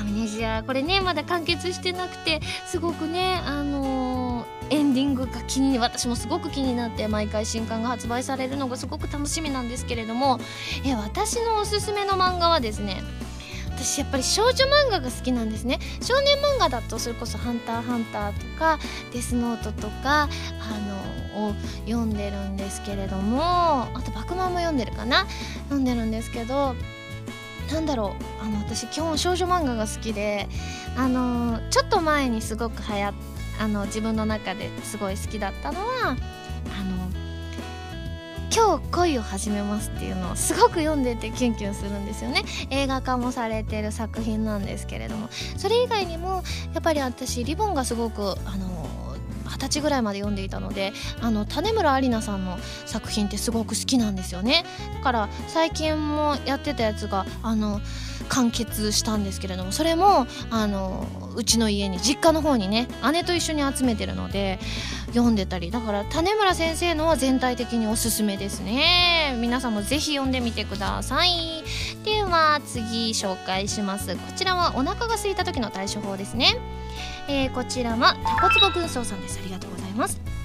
[0.00, 10.38] アムネジアこれねまだ完結してなくてすごくねあのーエンディングが気に私もすごく気になって毎回新刊が発売されるのがすごく楽しみなんですけれども
[10.84, 13.02] え私のおすすめの漫画はですね
[13.76, 15.80] 私やっぱり少女漫画が好きなんですね。
[16.00, 18.78] 少年漫画だとそれこそ「ハンターハンター」とか
[19.12, 20.28] 「デスノート」とかあ
[21.34, 21.54] のを
[21.84, 25.26] 読んでるんですけれどもあと「バクマン」も読んでるかな？
[25.64, 26.76] 読んでるんですけど
[27.72, 30.48] なんだろうあの私基本少女漫画が好きで
[30.96, 37.04] あのちょっと前にすごく流行ってあの自分の中ですごい好きだったのはあの
[38.54, 42.44] 今日恋を始めますっていうのをすごく読んでてキュンキュンするんですよね。
[42.70, 45.28] 映画化もされてる作品なんですけれども。
[45.56, 54.64] それ以外にもやっぱり私リボンがすごくあの二十歳ぐらいまで読んでいたのであの種村有奈さんの作品ってすごく好きなんですよね。
[54.94, 57.80] だから最近もやってたやつがあの
[58.28, 61.06] 完結したんですけれどもそれもあの
[61.36, 64.58] うちの家に実家の方にね姉と一緒に集めてるので
[65.08, 65.70] 読んでたり。
[65.70, 69.36] だから種村先生のは全体的におすすめですね。
[69.40, 71.62] 皆さんもぜひ読んでみてください。
[72.04, 74.14] では次紹介します。
[74.14, 76.56] こちらはお腹が空いた時の対処法ですね、
[77.28, 79.38] えー、こちらはタコツボ軍曹さんです。
[79.40, 80.43] ありがとうございます。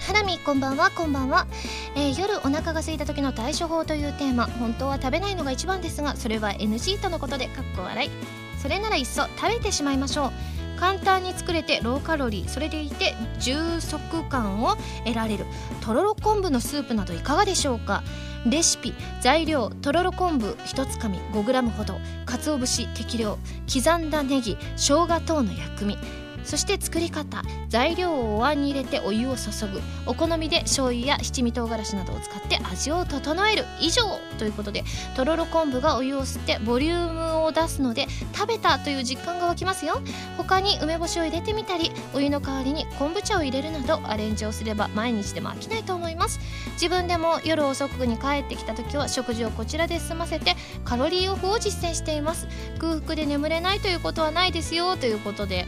[0.00, 1.46] ハラミこんばんはこんばんは、
[1.94, 4.46] えー、夜お腹が空いた時の対処法というテーマ。
[4.46, 8.10] 本当は食べないのが一番ですがそれは NG とのことでかっこ笑い。
[8.58, 10.32] それならいっそ食べてしまいましょう。
[10.80, 12.48] 簡単に作れてローカロリー。
[12.48, 15.44] それでいて充足感を得られる。
[15.82, 18.02] とろろ昆布のスープなどいかがでしょうか。
[18.46, 22.00] レシピ材料とろろ昆布1つかみ 5g ほど。
[22.24, 23.38] 鰹節適量。
[23.72, 25.98] 刻んだネギ生姜等の薬味。
[26.44, 29.80] そして作り方材料をお椀に入れてお湯を注ぐ。
[30.06, 34.02] お好みで醤油や七味唐辛子などを使って味を整える以上
[34.38, 34.84] ということで
[35.14, 40.00] とろろ昆布がお湯を吸ってボリュームを出すので食べたという実感が湧きますよ。
[40.36, 46.40] 他に梅干しを入れてみたりお湯の代わりに昆布茶を入れるなどアレンジをすれば毎日でも飽きないと思います。
[46.72, 52.48] 自分でも夜遅くに帰ってきた時は食事をこちらで済ませてカロリーオフを実践しています。
[52.78, 55.66] 空腹で眠れないということはないですよということで。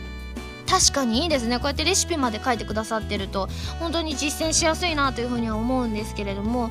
[0.72, 1.56] 確かにいいですね。
[1.56, 6.70] こうやってレシピまで書いてくださってると本当に実践しやすいなというふうには思うんですけれども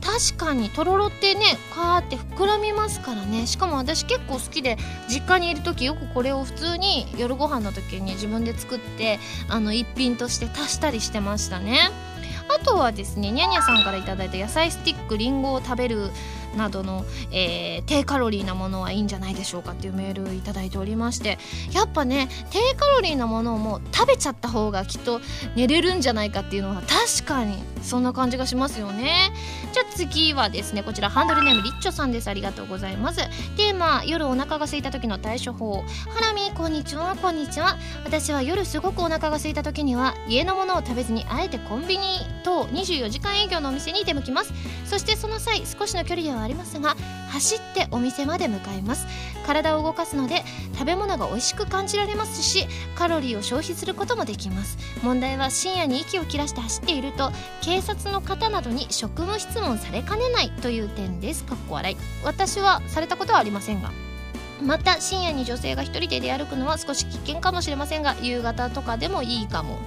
[0.00, 3.46] 確かにとろろってねカーって膨らみますからね。
[3.46, 4.78] しかも私結構好きで
[5.10, 9.18] 実家にいる時よくこれを普通に夜ご飯の時に自分で作って
[9.50, 11.90] あの一品として足したりしてましたね。
[12.48, 16.10] あとはですねにゃにゃさんから頂いた野菜スティックりんごを食べる
[16.56, 21.38] などの、えー、低カロリーなものはいいんじゃないでしょうかっていうメールを頂いておりまして
[21.72, 25.20] やっぱね低カロリーなものをもう食べちゃった方がきっと
[25.56, 29.30] 寝れるんじゃないかっていうのは確かにそんな感じがしますよね。
[29.72, 32.28] じゃあ次はですねこちらハンドルネームリッチョさんです。
[32.28, 33.16] ありがとうございます。
[33.56, 35.82] テーマ夜お腹が空いた時の対処法。
[36.08, 37.76] ハラミこんにちはこんにちは。
[38.04, 42.02] 私は夜すごくお腹が空いた時には家のものを食べずにあえてコンビニ
[42.42, 44.52] と24時間営業のお店に出向きます。
[44.86, 46.96] そしてその際少しの距離ではありますが
[47.30, 49.06] 走ってお店まで向かいます。
[49.46, 50.42] 体を動かすので
[50.74, 54.78] 食べ物が美味しく感じられますしカロリーを消費することもできます。
[55.02, 57.30] 問題は深夜に息を切らして走っていると
[57.60, 61.44] 警察の方などに職務質問されかねないという点です。
[61.44, 61.96] かっこ笑い。
[62.24, 63.92] 私はされたことはありませんが。
[64.62, 69.78] また深夜に女性が一人で出歩くのは少し危険かもしれませんが夕方とかでもいいかも。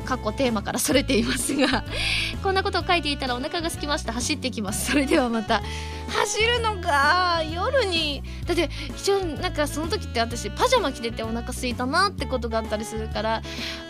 [0.00, 1.84] 過去テーマからそれていますが
[2.42, 4.12] こんなことを書いていたらお腹が空きました。
[4.12, 4.90] 走ってきます。
[4.90, 5.62] それではまた
[6.08, 7.42] 走るのか。
[7.52, 8.22] 夜に。
[8.46, 13.42] だって一応なんかその時って私パジャマ着ててお腹空いたなってことがあったりするから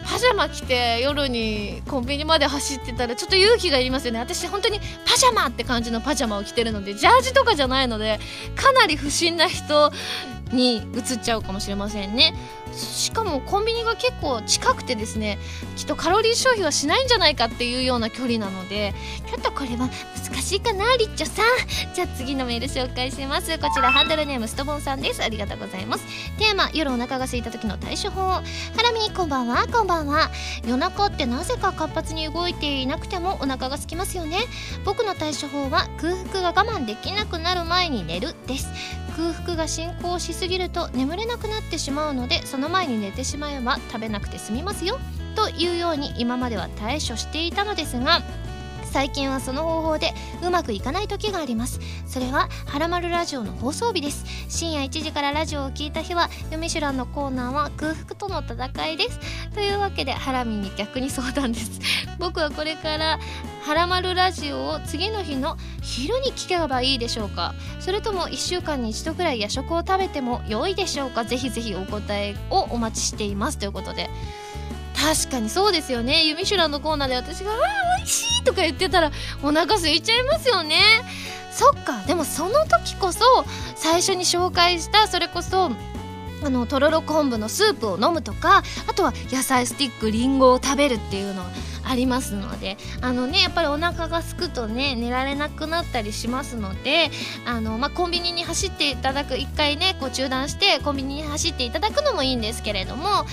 [0.04, 4.18] パジャマ着て夜にコンビニまで走ってたらちょっと勇気がいりますよね。
[4.18, 8.20] 私本当にパジャマって感じのパジャマを着てるのでジャージとかじゃないので
[8.54, 9.92] かなり不審な人
[10.52, 12.34] に移っちゃうかもしれませんね。
[12.72, 15.38] しかもコンビニが結構近くてですね
[15.76, 18.94] きっとカロリー消費はしないんじゃないかっていうような距離なので
[19.28, 19.88] ちょっとこれは
[20.32, 21.94] 難しいかなリッチョさん。
[21.94, 23.58] じゃあ次のメール紹介します。
[23.58, 25.22] こちらハンドルネームストボンさんです。
[25.22, 26.04] ありがとうございます。
[26.38, 28.20] テーマ夜お腹が空いた時の対処法。
[28.30, 28.42] ハ
[28.82, 29.66] ラミこんばんは。
[29.66, 30.30] こんばんは。
[30.64, 34.38] 夜中ってなぜか活発に動いていなくてもお腹が空きますよね。
[34.84, 38.68] 僕の対処法は空腹が我慢できなくなる前に寝るです。
[39.16, 44.98] 空腹が進行しすぎると眠れなくなってしまうのでその前に寝てしまえば食べなくて済みますよ。
[45.36, 48.22] というように今までは対処していたのですが
[48.92, 50.12] 最近はその方法で
[50.42, 51.80] うまくいかない時があります。
[52.06, 54.24] それは「はらまるラジオ」の放送日です。
[54.48, 56.28] 深夜1時からラジオを聞いた日は
[56.58, 59.20] 「ミシュラン」のコーナーは空腹との戦いです。
[59.54, 61.80] というわけでハラミに逆に相談です。
[62.18, 63.20] 僕はこれから
[63.62, 67.54] 「はらまるラジオ」を次の日の昼に聞けばいいでしょうか。
[67.78, 71.24] それとも1週間に1度くらい夜食を食べても良いでしょうか。
[71.24, 73.58] ぜひぜひお答えをお待ちしています。
[73.58, 74.10] ということで。
[75.00, 76.26] 確かにそうですよね。
[76.26, 79.10] ユミシュランのコーナーで私が「あー味しい!」とか言ってたら
[79.42, 80.80] お腹空いちゃいますよね
[81.52, 83.20] そっかでもその時こそ
[83.74, 85.70] 最初に紹介したそれこそ
[86.42, 91.44] あのとろろ昆布のスープを飲むとかあとは野菜スティックりんごを食べるっていうの
[91.90, 97.10] ありますのであのねやっぱりお腹がすくとね寝られなくなったりしますので
[97.44, 103.24] あの、まあ、コンビニに走っていただく1回ねこう中断してコンビニに走っていただくのもいいんですけれどもは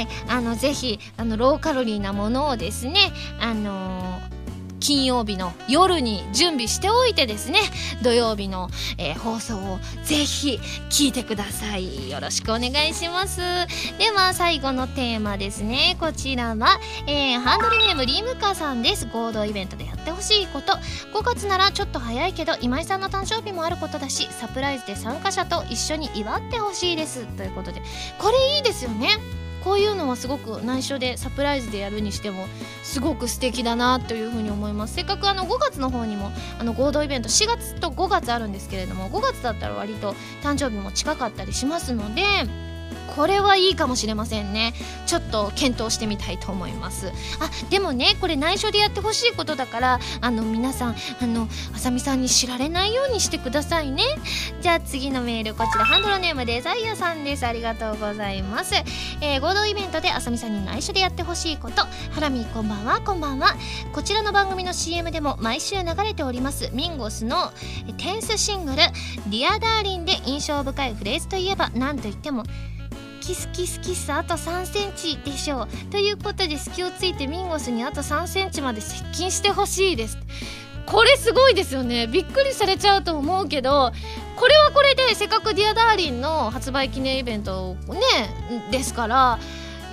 [0.00, 4.20] いあのぜひあのローカロリーなものをですねあの
[4.82, 7.60] 金曜日の夜に準備しておいてですね
[8.02, 8.68] 土曜日の、
[8.98, 10.58] えー、放送をぜひ
[10.90, 12.10] 聞いてください。
[12.10, 13.40] よろしくお願いします。
[13.98, 15.96] では最後のテーマですね。
[16.00, 19.06] こちらは、えー、ハンドルネームリムカさんです。
[19.06, 20.72] 合同イベントでやってほしいこと。
[20.72, 27.24] 5月ならちょっと早いけど今井さんの誕生日もあることだしサプライズで参加者と一緒に祝ってほしいです。
[27.36, 27.82] ということで
[28.18, 29.41] これいいですよね。
[29.64, 32.46] こういうのはすごく内緒でサプライズでやるにしても
[32.82, 34.94] すごく素敵だなというふうに思います。
[34.94, 42.22] せっかくあの5月の方にもあの合同イベント4月と5月あるんですけれども5月だったら割と誕生日も近かったりしますので
[43.14, 44.72] これはいいかもしれませんね。
[45.06, 47.12] ちょっと検討してみたいと思います。
[47.40, 54.02] あでもねこれ内緒でやってほしいことだからあの皆さんあのあさみさんに知られないようにしてくださいね。
[54.60, 57.46] じゃあ次のメールこちらハンドルネームデザイアさんです。
[57.46, 58.74] ありがとうございます、
[59.20, 61.82] えー、合同イベントであさみさんに内緒でやってほしいこと。
[62.12, 63.00] はらみーこんばんは。
[63.00, 63.54] こんばんは。
[63.92, 66.70] こちらの番組の CM でも毎週流れております。
[66.72, 67.52] ミンゴスの
[67.98, 75.16] tenth シングル「Dear Darling で印象深いフレーズといえば何といっても「kiss kiss kiss あと3センチ。
[75.18, 75.62] でしょ。
[75.62, 80.18] うということで隙をついてミンゴスにあと3センチまで接近してほしいです。
[80.86, 82.08] これすごいですよね。
[82.12, 83.92] びっくりされちゃうと思うけど
[84.34, 89.38] これはこれでせっかく「Dear Darling の発売記念イベントねですから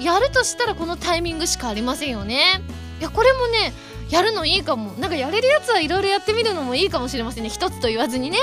[0.01, 2.61] やるとしたらこのタイミングしかありませんよね。
[2.99, 3.73] いやこれもね
[4.09, 4.91] やるのいいかも。
[4.93, 7.49] なんかやれるやつはいろいろやってみるのもいいかもしれませんね。
[7.49, 8.37] 一つと言わずにね。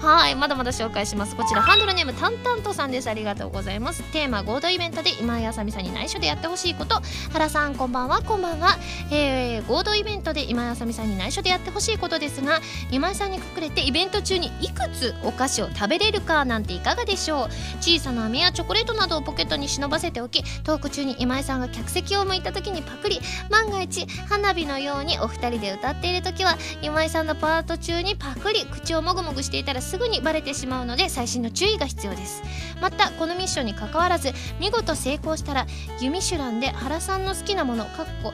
[0.00, 0.34] はい。
[0.34, 1.34] まだまだ紹介します。
[1.34, 3.08] こちらハンドルネームタンタントさんです。
[3.08, 4.02] ありがとうございます。
[4.12, 7.00] テーマ合同イベントで今井あさみさんに内緒でやってほしいこと。
[7.32, 8.22] 原さんこんばんは。
[8.22, 8.76] こんばんは、
[9.10, 17.48] えー、合同イベントで今井あさみさんに内緒でやってほしいことですが今井さんに隠れてイベント中にいくつお菓子を食べれるかなんていかがでしょう。
[17.80, 23.20] 小さな飴やチョコレートなどをポケットに忍ばせておきトーク中に今井さんが客席を向いた時にパクリ。
[23.48, 32.42] 万が一花火のようにお二人で歌っている時は今井さんのパート中にパクリ口をもぐもぐしていたらすぐにバレてしまうので細心の注意が必要です。
[32.80, 35.66] またこのミッションにかかわらず見事成功したら
[36.00, 38.32] ユミシュランで原さんの好きなものかっこ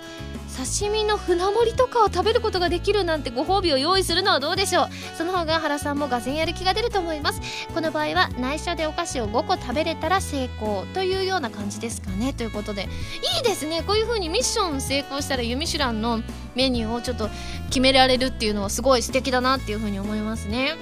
[0.56, 4.88] 刺身の船盛りとかを食べることができるなんてご褒美を用意するのはどうでしょう？
[5.16, 7.40] その方が原さんもがぜんやる気が出ると思います。
[7.74, 12.32] この場合は内緒でお菓子を5個食べれたら成功というような感じですかね。
[12.32, 13.82] ということでいいですね。
[13.82, 16.20] こういう風にミッション成功したらユミシュランの
[16.54, 17.28] メニューをちょっと
[17.66, 20.76] 決められるっていうのはすごい素敵だなっていう風に思いますね。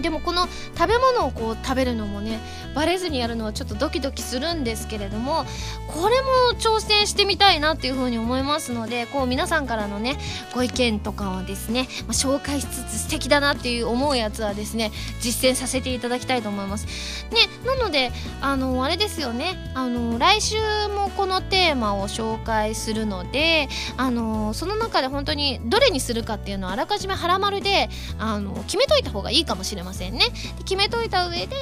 [0.00, 2.40] でもこの食べ物をこう食べるのもね
[2.74, 5.44] バレずにやるのはちょっとドキドキするんですけれども
[5.88, 10.18] これも挑戦してみたいなっていうふうに思いますのでこう皆さんからのね
[10.54, 16.86] ご意見とかをですね、まあ、紹介しつつ素敵だなっていう思うやつはですね実践させていただきたいと思います。
[17.30, 20.56] ね、なのであのあれですよねあの来週
[20.94, 27.88] もこのテーマを紹介するのであのその中で本当にどれにするかっていうのをあらかじめ腹丸で
[28.18, 30.26] あの決めといた方がいいかもしれませんませんね。
[30.58, 30.64] で。
[30.64, 31.56] 決めといた上で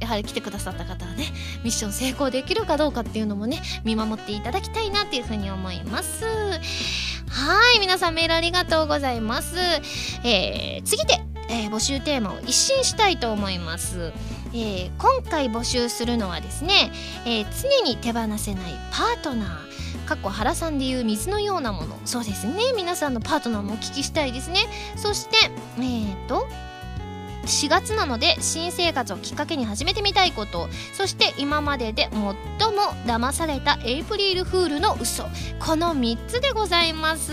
[0.00, 1.24] やはり来てくださった方はね
[1.64, 6.24] ミッション成功できるかどうかっていうのもね見守っていただきたいなっていうふうに思います。
[6.24, 6.60] は
[7.76, 9.56] い皆さんメールありがとうございます、
[10.24, 14.12] えー、次で、えー、募集テーマを一新したいと思います。
[14.52, 16.90] えー、今回募集するのはですね、
[17.24, 21.96] えー、常に手放せないパートナーかっこ原さんでいう水のようなもの。
[22.04, 22.72] そうですね。
[22.74, 24.66] 皆さんのパートナーもお聞きしたいですね。
[24.96, 25.36] そして
[25.78, 26.48] えーと
[27.44, 30.68] 4月なので新生活をきっかけに始めてみたいこと。
[30.92, 32.34] そして今までで最も
[33.06, 35.24] 騙されたエイプリルフールの嘘。
[35.58, 37.32] この3つでございます。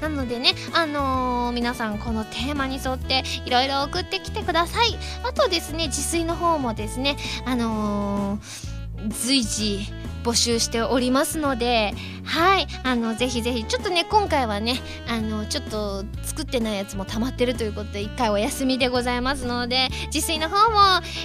[0.00, 4.98] なのでねあのー、皆さんこのテーマに沿っていろいろ送ってきてください。
[5.22, 8.77] あとですね自炊の方もですねあのー、
[9.08, 9.86] 随時
[10.24, 11.94] 募集しておりますので
[12.24, 20.76] はいあのぜひぜひちょっとね今回はねあのちょっと作ってないやつも溜まってるということで一回お休みでございますので自炊の方も、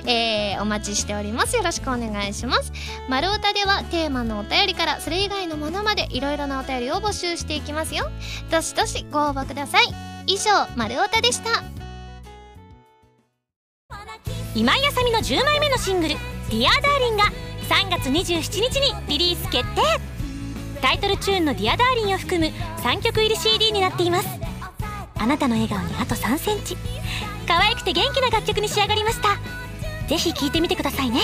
[0.10, 1.56] えー、お待ちしております。
[1.58, 2.72] よろしくお願いします。
[3.10, 8.10] 丸太ではテーマのお便りからそれ以外のものまでいろいろなお便りを募集していきますよ。
[8.50, 9.86] どしどしご応募ください。
[10.28, 11.64] 以上丸太でした。
[14.56, 17.24] 今井麻美の10枚目のシングル「Dear Darling が
[17.64, 19.82] 3月27日にリリース決定
[20.82, 22.52] タイトルチューンの「Dear Darling を含む
[22.82, 24.28] 3曲入り CD になっています。
[25.16, 26.76] あなたの笑顔にあと3センチ。
[27.48, 29.40] 可愛くて元気な楽曲に仕上がりました。
[30.10, 31.22] ぜひ聴いてみてくださいね。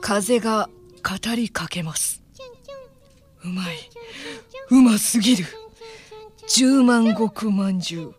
[0.00, 0.70] 風が
[1.02, 2.22] 語りかけます。
[3.44, 3.76] うまい。
[4.70, 5.44] うますぎる。
[6.48, 8.14] 十万石まんじゅう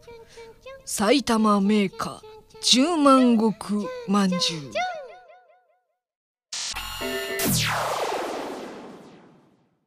[0.85, 2.26] 埼玉メーカー。
[2.61, 3.53] 十万石
[4.07, 4.41] まんじゅう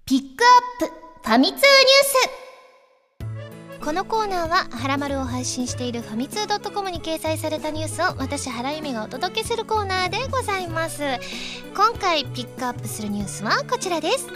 [0.07, 0.95] ピックアップ
[1.29, 1.65] ファミ通ニュー
[3.79, 3.85] ス。
[3.85, 11.03] このコーナーは「はらまる」を配信しているファミツー .com に掲載されたニュースを私原由美がお届けするコーナーでございます。
[11.75, 14.29] 今回ピックアップするニュースはこちらです。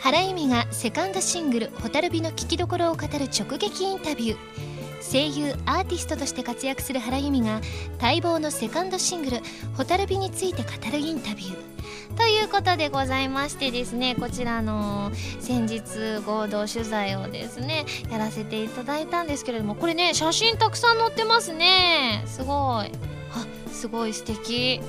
[0.00, 4.73] 原由美がセカンドシングル「蛍火」の聴きどころを語る直撃インタビュー。
[5.10, 7.60] 声優アーティストとして活躍する原由美が
[8.00, 9.42] 待望のセカンドシングル
[9.76, 11.74] 「蛍火」について語るインタビュー。
[12.16, 15.82] ということでございましてですねこちらの先日
[16.24, 22.22] 合同取材をですねやらせていただいたんですけれどもこれね写真たくさん載ってますね。
[22.26, 22.90] すごい。
[23.32, 24.80] あすごい素敵。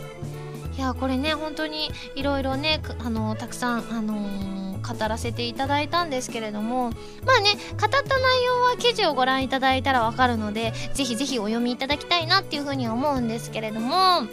[0.78, 6.91] いやこれね本当にいろいろねあのたくさんあのー語らせていただいたんですけれども
[7.25, 14.23] まあね語った内容は記事をご覧いただいたらわかるのでぜひぜひお読みいただきたいなっていうふうに思うんですけれども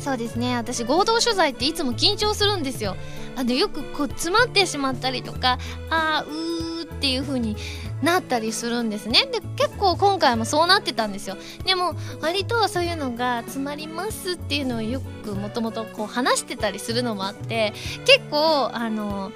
[0.00, 2.94] そうですね私合同取材っていつも緊張するんですよ。
[3.36, 5.58] あのよくこう詰まってしまったりとか
[5.90, 7.56] あーうーっていう風に
[8.04, 9.26] なったりするんですね。
[9.32, 11.36] で結構今回もそうなってたんですよ。
[11.64, 17.72] でも割とそういうのが詰まりますっていうのをよくもともとこう話してたりするのもあって
[18.04, 19.32] 結構あの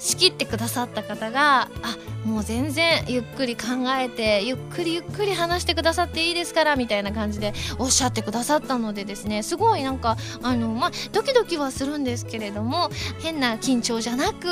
[0.00, 3.62] 仕切ってくださった方があもう全然ゆっくり考
[3.98, 12.88] えてゆっくりゆっくり話してくださっていいですからみたいな感じでおっしゃってくださったのでですねすごいなんかあのまあドキドキはするんですけれども
[13.22, 14.48] 変な緊張じゃなく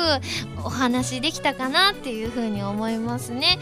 [0.63, 3.57] お話できたかなっていうふうに思いますね。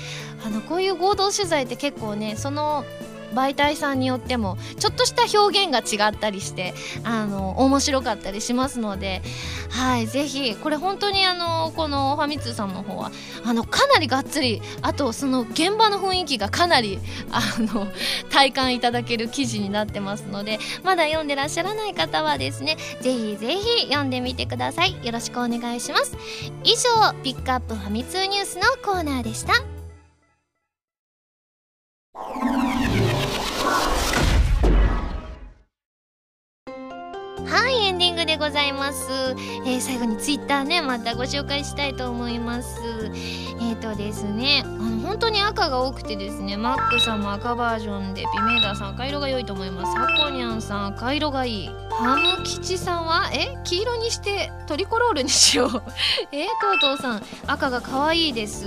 [0.46, 2.86] あのこういう合同取材って結構ねその
[3.34, 6.74] 媒体さんによってもちょっとした表現が違ったりして
[7.04, 9.22] あの面白かったりしますので
[9.70, 13.12] はいぜひこれ本当にあのこのファミ通さんの方は
[13.44, 17.00] あのかなりがっつりあとその現場の雰囲気がかなり
[17.32, 17.88] あの
[18.30, 25.06] 体感いただける記事になってますのでまだ読んでらっしゃらない方はですねぜひぜひ読んでみてください。
[25.06, 26.18] よろしくお願いします。
[26.64, 29.54] 以上ピックアップファミ通ニュースのコーナーでした。
[37.48, 39.10] はいエンディングでございます、
[39.66, 43.10] えー、最後にツイッターねまたご紹介したいと思います。
[43.62, 49.98] えっ、ー、とですねあの本当に赤が多くてですねマックさんも赤バージョンでピメーダーさん赤色が良いと思います。
[49.98, 51.68] ハコニャンさん赤色がいい。
[51.92, 55.70] ハム吉さんはえ黄色にしてトリコロールにしよう。
[56.34, 58.66] えー、とうとうさん赤が可愛いです。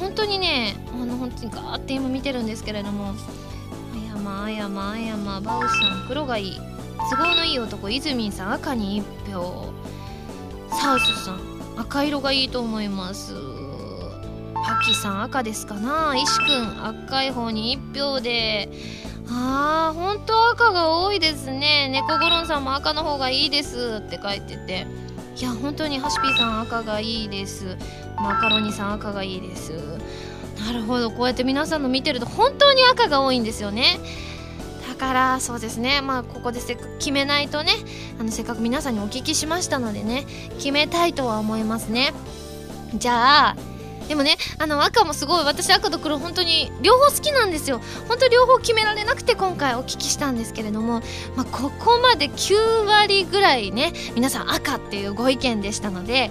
[0.00, 3.14] 本当にねあの本当にガーって今見てるんですけれども。
[3.94, 6.75] あやまあやまあやまバウさん黒がいい。
[7.10, 9.72] 都合のいい男イズミンさん赤に1票。
[10.70, 11.40] サウスさん
[11.76, 13.34] 赤色がいいと思います。
[14.54, 16.14] パキさん赤ですかな。
[16.16, 18.68] 石くん赤い方に1票で。
[19.28, 21.88] あー本当赤が多いですね。
[21.90, 24.86] 猫ゴロンさんも赤の方がいいですって書いてて。
[25.36, 27.76] いや本当にハシピーさん赤がいいです。
[28.16, 29.72] マカロニさん赤がいいです。
[30.66, 31.10] なるほど。
[31.10, 33.98] こうやって皆さんの見てると本当に赤が多いんですよね。
[34.96, 36.00] からそうですね。
[36.00, 37.72] まあここでせ決めないとね
[38.18, 40.26] あのせっかく皆さんにお聞きしましたのでね
[40.58, 42.12] 決めたいとは思いますね。
[42.94, 43.56] じゃあ
[44.08, 47.80] でもねあの赤もすごい私赤と黒本当に両方好きなんですよ。
[48.08, 51.00] 本当両方決められなくて今回お聞きしたんですけれども、
[51.36, 56.30] まあ、ここまで9割ぐらいね皆さん赤っていうご意見でしたので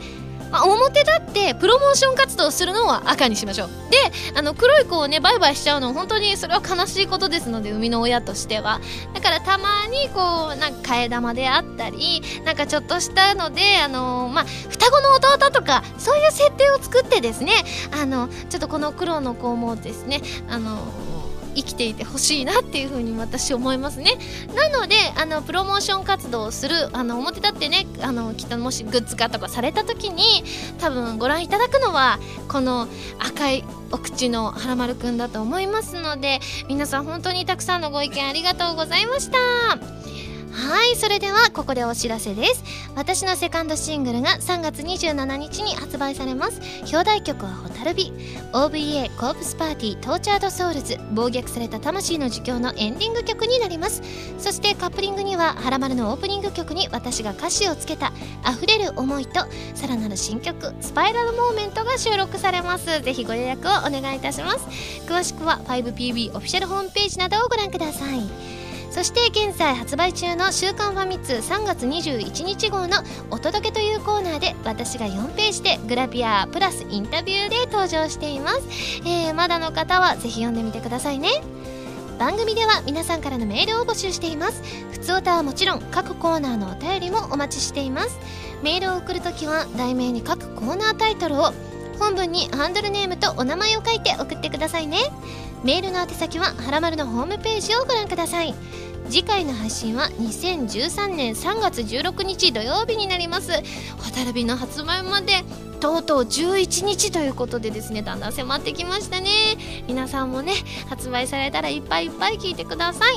[0.55, 3.69] まあ、表立ってプロモーション活動するのは赤にしましょう。
[3.91, 3.97] で
[4.37, 8.79] あの黒い子をねバイバイしちゃうの本当にそれは悲しいことですので生みの親としては。
[9.13, 17.51] だからたまにこうなんか替え玉であったりなんかちょっとしたのであのまあ双子の弟とかそういう設定を作ってですね
[17.91, 20.77] あのちょっとこの黒の子もですねあの
[21.55, 24.11] 生きていてほしいなっていうふうに私思いますね。
[24.55, 30.43] なのであのプロモーション活動をするあの表立ってねあのきっともしグッズ化とかされた時に
[30.79, 32.87] 多分ご覧いただくのはこの
[33.19, 40.24] 赤いお口のはらまるくんだと思いますので皆さん本当にたくさんのご意見ありがとうございました。
[40.55, 42.63] はいそれではここでお知らせです。
[42.95, 46.61] 私のセカンドシングルが3月27日に発売されます。
[46.83, 48.13] 表題曲は「ホタルビ」
[48.53, 50.97] OVA コープスパーティー Tortured Souls。
[51.11, 54.01] 暴虐された魂の呪叫のエンディング曲になります。
[54.39, 58.13] そしてカップリングには「はらまる」のオープニング曲に私が歌詞をつけた
[58.49, 59.41] 「溢れる思い」と
[59.73, 63.01] さらなる新曲「Spiral Moment」が収録されます。
[63.01, 64.59] ぜひご予約をお願いいたします。
[65.05, 68.54] 詳しくは 5PB オフィシャルホームページなどをご覧ください。
[68.95, 78.61] そして現在発売中の「週刊ファミ通」3月21日号の「お届け」というコーナーで私が4ページでグラビアプラスインタビューで登場しています、
[79.03, 81.43] えー、まだの方はぜひ読んでみてくださいね。
[82.17, 84.63] 番組では皆さんからのメールを募集しています。
[84.93, 88.17] 普通歌はもちろん各コーナーのお便りもお待ちしています。
[88.63, 91.51] メールを送るときは題名に各コーナータイトルを
[91.99, 94.99] 本文にハンドルネームとお名前を書いて送ってくださいね。
[95.65, 98.55] メールの宛先ははらまるのホームページをご覧ください。
[99.09, 103.51] 次回の配信は2013年3月16日土曜日になります。
[103.97, 105.43] ホタルビの発売まで
[105.79, 109.29] とうとう11日ということでですねだんだん迫ってきましたね。
[109.87, 110.53] 皆さんもね
[110.89, 113.15] 発売されたらいっぱいいっぱい聞いてください。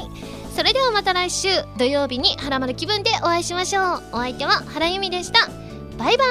[0.54, 4.02] それではまた来週土曜日にはらまる気分でお会いしましょう。
[4.12, 5.48] お相手は原由美でした。
[5.96, 6.24] バイバ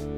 [0.00, 0.17] ーイ。